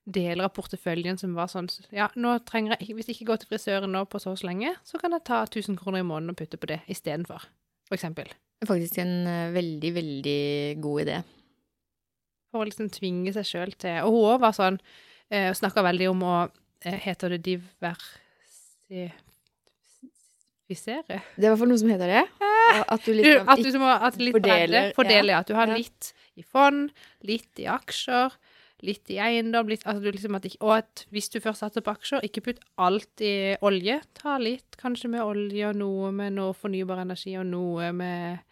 [0.07, 3.49] deler av porteføljen som var sånn Ja, nå trenger jeg Hvis jeg ikke går til
[3.51, 6.32] frisøren nå på så og så lenge, så kan jeg ta 1000 kroner i måneden
[6.32, 7.43] og putte på det istedenfor,
[7.88, 8.32] for eksempel.
[8.57, 9.17] Det er faktisk en
[9.53, 10.39] veldig, veldig
[10.82, 11.17] god idé.
[12.58, 14.80] For å liksom tvinge seg sjøl til Og hun òg var sånn
[15.30, 16.36] eh, Snakka veldig om å
[16.82, 19.14] eh, Heter det diversifisere?
[20.68, 22.26] Det er i hvert fall noe som heter det.
[22.91, 24.91] At du Du, liksom at du må at litt fordeler.
[24.97, 25.39] Fordeler, ja.
[25.39, 26.91] At du har litt i fond,
[27.24, 28.36] litt i aksjer,
[28.86, 31.93] litt i eiendom, litt altså du liksom at Og at hvis du først satser på
[31.95, 34.01] aksjer, ikke putt alt i olje.
[34.20, 38.43] Ta litt kanskje med olje og noe med noe fornybar energi og noe med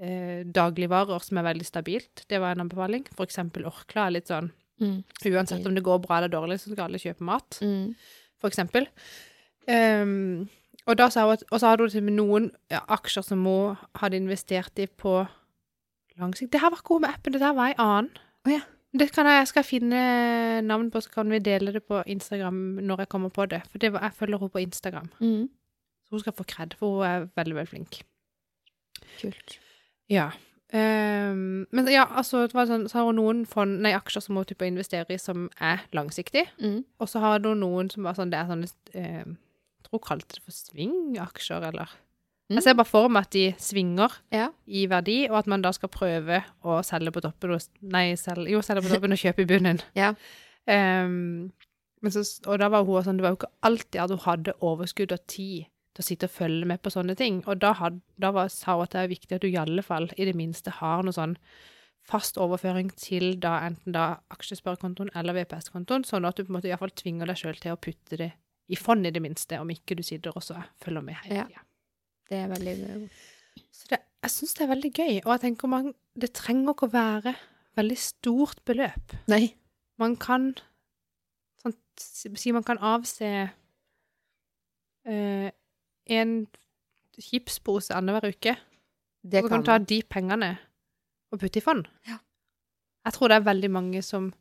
[0.00, 2.24] eh, dagligvarer som er veldig stabilt.
[2.30, 3.06] Det var en anbefaling.
[3.14, 4.50] For eksempel Orkla er litt sånn
[4.82, 4.98] mm.
[5.30, 7.94] Uansett om det går bra eller dårlig, så skal alle kjøpe mat Mm.
[8.40, 8.88] for eksempel.
[9.68, 10.48] Um,
[10.84, 14.18] og, da sa hun at, og så hadde hun noen ja, aksjer som hun hadde
[14.20, 15.22] investert i på
[16.20, 16.52] lang sikt.
[16.52, 18.10] Det her var ikke hun med appen, det der var ei annen.
[18.44, 18.60] Oh, ja.
[18.94, 20.00] Det kan jeg, jeg skal finne
[20.62, 23.64] navn på, så kan vi dele det på Instagram når jeg kommer på det.
[23.70, 25.08] For det var, jeg følger henne på Instagram.
[25.18, 25.48] Mm.
[26.04, 28.02] Så hun skal få kred, for hun er veldig, veldig flink.
[29.18, 29.58] Kult.
[30.12, 30.30] Ja.
[30.74, 34.40] Um, men ja, altså, det var sånn, så har hun noen fond, nei, aksjer som
[34.40, 36.48] hun type investerer i som er langsiktig.
[36.58, 36.80] Mm.
[36.98, 40.06] Og så har hun noen som var sånn, det er sånne, eh, jeg tror hun
[40.08, 41.92] kalte det for svingaksjer, eller?
[42.50, 42.56] Mm.
[42.58, 44.48] Jeg ser bare for meg at de svinger Ja.
[44.66, 48.50] i verdi, og at man da skal prøve å selge på toppen, og, nei, selge,
[48.50, 49.80] jo, selge på toppen og kjøpe i bunnen.
[49.94, 50.14] Ja.
[50.66, 51.52] Um,
[52.02, 54.52] men så, og da var hun sånn, det var jo ikke alltid at hun hadde
[54.60, 57.40] overskudd og tid til å sitte og følge med på sånne ting.
[57.46, 59.84] Og da, had, da var, sa hun at det er viktig at du i alle
[59.86, 61.36] fall, i det minste, har noe sånn
[62.04, 66.68] fast overføring til da enten da aksjesparekontoen eller VPS-kontoen, sånn at du på en måte
[66.68, 68.32] i hvert fall tvinger deg sjøl til å putte det
[68.68, 70.44] i fond i det minste, om ikke du sitter og
[70.82, 71.64] følger med hele Ja.
[72.28, 72.74] Det er veldig
[73.70, 76.88] Så det, jeg syns det er veldig gøy, og jeg tenker man, det trenger ikke
[76.88, 77.34] å være
[77.76, 79.12] veldig stort beløp.
[79.28, 79.54] Nei.
[80.00, 80.54] Man kan
[81.60, 83.28] sånn, si man kan avse
[85.04, 85.50] eh,
[86.06, 86.46] en
[87.20, 88.56] chipspose annenhver uke.
[89.24, 90.54] Det og så kan ta de pengene
[91.32, 91.86] og putte i fond.
[92.08, 92.18] Ja.
[93.04, 94.32] Jeg tror det er veldig mange som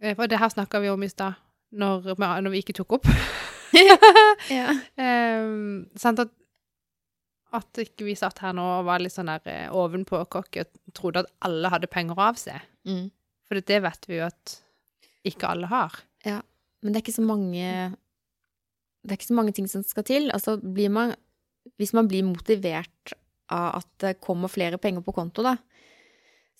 [0.00, 1.38] eh, For det her snakka vi om i stad,
[1.70, 3.08] når, når vi ikke tok opp.
[4.50, 4.72] Ja.
[5.46, 6.30] um, sant at,
[7.54, 10.94] at ikke vi satt her nå og var litt sånn der eh, ovenpå cocky og
[10.96, 12.56] trodde at alle hadde penger å avse.
[12.88, 13.12] Mm.
[13.46, 14.56] For det, vet vi jo at
[15.30, 16.00] ikke alle har.
[16.26, 17.70] Men det er ikke så mange
[19.02, 20.30] Det er ikke så mange ting som skal til.
[20.34, 21.14] Altså blir man
[21.78, 23.12] Hvis man blir motivert
[23.52, 25.56] av at det kommer flere penger på konto, da,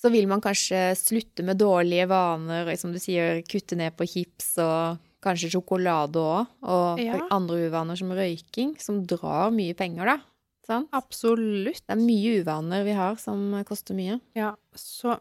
[0.00, 4.06] så vil man kanskje slutte med dårlige vaner, og som du sier, kutte ned på
[4.08, 7.18] chips og kanskje sjokolade òg, og Ja.
[7.32, 10.18] andre uvaner som røyking, som drar mye penger, da.
[10.66, 10.88] Sant?
[10.92, 11.80] Absolutt.
[11.86, 14.20] Det er mye uvaner vi har som koster mye.
[14.36, 15.18] Ja, så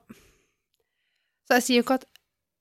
[1.48, 2.06] Så jeg sier jo ikke at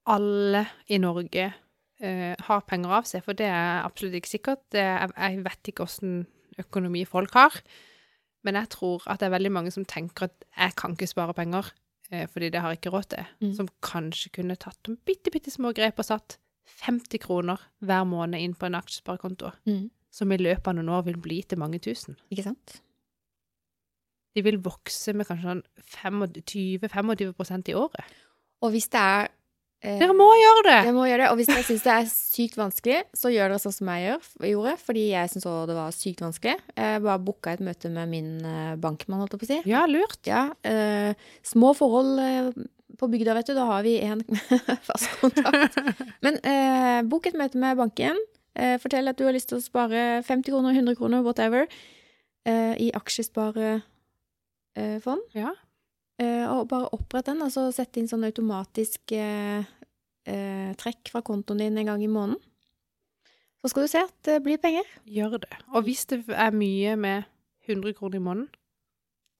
[0.06, 1.52] alle i Norge
[2.00, 4.64] eh, har penger av seg, for det er absolutt ikke sikkert.
[4.74, 6.24] Det, jeg, vet ikke åssen
[6.58, 7.54] økonomi folk har.
[8.46, 11.34] Men jeg tror at det er veldig mange som tenker at jeg kan ikke spare
[11.36, 11.70] penger,
[12.12, 13.30] uh, fordi det har jeg ikke råd til.
[13.42, 13.54] Mm.
[13.58, 16.38] Som kanskje kunne tatt noen bitte, bitte små grep og satt
[16.84, 19.90] 50 kroner hver måned inn på en aksjesparekonto, Mm.
[20.10, 22.16] som i løpet av noen år vil bli til mange tusen.
[22.30, 22.80] Ikke sant?
[24.36, 25.62] De vil vokse med kanskje sånn
[26.46, 28.04] 20-25 i året.
[28.62, 29.28] Og hvis det er
[29.78, 30.78] Dere må gjøre det!
[30.88, 31.28] Jeg må gjøre det.
[31.30, 34.16] Og hvis dere syns det er sykt vanskelig, så gjør dere sånn som jeg
[34.50, 34.72] gjorde.
[34.82, 36.56] Fordi jeg syns òg det var sykt vanskelig.
[36.74, 39.58] Jeg bare booka et møte med min eh, bankmann, holdt jeg på å si.
[39.70, 40.18] Ja, lurt.
[40.26, 41.12] Ja, eh,
[41.46, 42.50] små forhold eh,
[42.98, 43.54] på bygda, vet du.
[43.58, 44.24] Da har vi en
[44.88, 45.78] fast kontakt.
[46.26, 48.18] Men eh, book et møte med banken.
[48.58, 51.70] Eh, fortell at du har lyst til å spare 50 kroner, 100 kroner, whatever,
[52.50, 53.84] eh, i aksjesparefond.
[55.38, 55.54] Ja.
[56.18, 59.62] Eh, og bare opprett den, altså så sette inn sånn automatisk eh,
[60.26, 62.40] eh, trekk fra kontoen din en gang i måneden.
[63.62, 64.86] Så skal du se at det blir penger.
[65.06, 65.54] Gjør det.
[65.74, 67.26] Og hvis det er mye med
[67.68, 68.50] 100 kroner i måneden,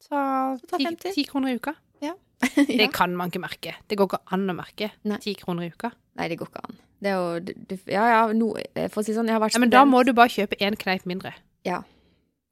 [0.03, 0.19] så
[0.63, 1.15] så 10, 50.
[1.15, 1.75] 10 kroner i uka.
[2.03, 2.15] Ja.
[2.55, 3.75] Det kan man ikke merke.
[3.91, 5.19] Det går ikke an å merke Nei.
[5.19, 5.91] 10 kroner i uka.
[6.19, 6.79] Nei, det går ikke an.
[7.03, 8.53] Det er jo du, Ja, ja, no,
[8.91, 10.79] for å si sånn, jeg har vært Ja, men da må du bare kjøpe én
[10.79, 11.35] kneip mindre.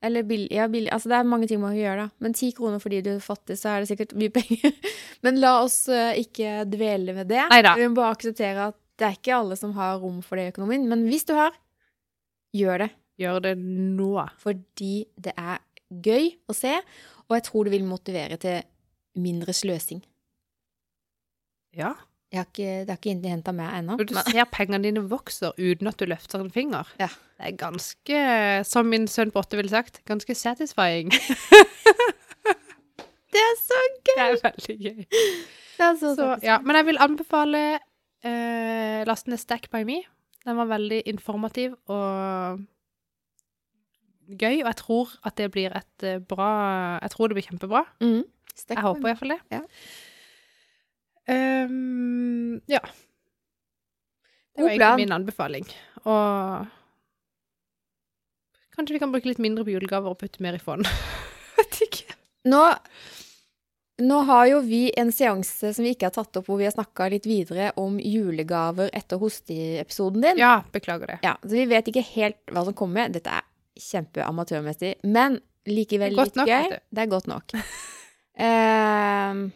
[0.07, 0.91] Eller billig, ja, billig.
[0.95, 2.25] Altså, det er mange ting man kan gjøre, da.
[2.25, 4.75] Men ti kroner fordi du er fattig, så er det sikkert mye penger.
[5.27, 7.43] Men la oss eh, ikke dvele ved det.
[7.51, 7.75] Neida.
[7.79, 10.53] Vi må bare akseptere at det er ikke alle som har rom for det i
[10.55, 10.87] økonomien.
[10.89, 11.57] Men hvis du har,
[12.57, 12.91] gjør det.
[13.21, 14.11] Gjør det nå.
[14.41, 14.95] Fordi
[15.27, 16.75] det er gøy å se,
[17.27, 18.63] og jeg tror det vil motivere til
[19.23, 20.03] mindre sløsing.
[21.77, 21.93] Ja.
[22.37, 23.95] Jeg har ikke, det har ikke innhenta meg ennå.
[23.97, 26.85] Du men- ser pengene dine vokser uten at du løfter en finger.
[27.01, 27.09] Ja.
[27.41, 28.21] Det er ganske,
[28.69, 31.09] som min sønn på åtte ville sagt, ganske satisfying.
[33.37, 34.17] Det er så gøy!
[34.17, 35.01] Det er veldig gøy.
[35.77, 37.63] Det er så, Så, ja, men jeg vil anbefale
[38.25, 39.99] eh, lasten ned Stack by me.
[40.47, 42.63] Den var veldig informativ og
[44.31, 46.49] gøy, og jeg tror at det blir et eh, bra
[47.03, 47.85] Jeg tror det blir kjempebra.
[48.01, 48.23] Mm.
[48.71, 49.41] Jeg håper iallfall det.
[49.53, 49.61] Ja.
[51.27, 52.81] Ehm, ja.
[54.57, 55.67] Det var egentlig min anbefaling.
[56.07, 56.67] Og
[58.77, 60.87] kanskje vi kan bruke litt mindre på julegaver og putte mer i fond.
[61.59, 62.17] Vet ikke.
[62.47, 62.63] Nå,
[64.07, 66.75] nå har jo vi en seanse som vi ikke har tatt opp, hvor vi har
[66.77, 70.41] snakka litt videre om julegaver etter hosteepisoden din.
[70.41, 71.19] Ja, beklager det.
[71.27, 73.11] Ja, så vi vet ikke helt hva som kommer.
[73.13, 73.45] Dette er
[73.77, 76.79] kjempeamatørmessig, men likevel litt nok, gøy.
[76.89, 77.57] Det er godt nok.
[78.37, 79.47] Ehm,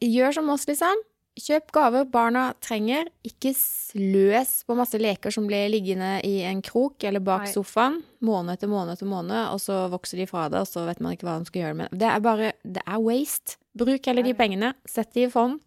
[0.00, 1.02] gjør som oss, liksom.
[1.36, 3.10] Kjøp gaver barna trenger.
[3.28, 7.52] Ikke sløs på masse leker som blir liggende i en krok eller bak Nei.
[7.52, 11.02] sofaen måned etter måned etter måned, og så vokser de fra det, og så vet
[11.04, 12.08] man ikke hva de skal gjøre med det.
[12.08, 13.58] Er bare Det er waste.
[13.76, 14.72] Bruk heller de pengene.
[14.88, 15.60] Sett de i fond.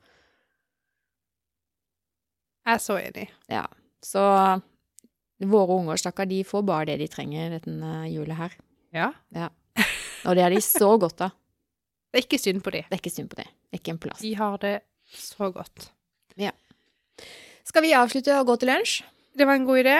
[2.65, 3.27] Jeg er så enig.
[3.49, 3.67] Ja.
[4.01, 4.23] Så
[5.39, 8.57] våre unger, stakkar, de får bare det de trenger dette julet her.
[8.91, 9.11] Ja.
[10.25, 11.35] Og det har de så godt av.
[12.09, 12.83] Det er ikke synd på de.
[12.87, 13.45] Det er ikke synd på det.
[13.45, 14.21] Det er ikke en plass.
[14.23, 14.75] De har det
[15.13, 15.91] så godt.
[17.69, 19.03] Skal vi avslutte og gå til lunsj?
[19.37, 19.97] Det var en god idé.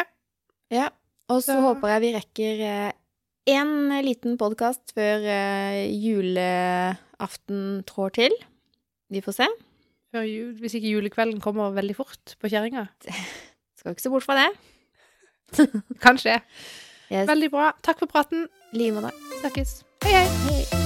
[0.73, 0.87] Ja.
[1.29, 2.63] Og så håper jeg vi rekker
[3.49, 3.73] én
[4.05, 8.37] liten podkast før eh, julaften trår til.
[9.13, 9.49] Vi får se.
[10.09, 12.87] Før jul, hvis ikke julekvelden kommer veldig fort på kjerringa.
[13.77, 14.49] Skal ikke se bort fra det.
[16.01, 16.39] Kanskje.
[17.09, 17.29] Yes.
[17.29, 17.71] Veldig bra.
[17.85, 18.49] Takk for praten.
[18.73, 19.13] I like måte.
[19.41, 19.79] Snakkes.
[20.05, 20.27] Hei, hei.
[20.49, 20.78] Hei.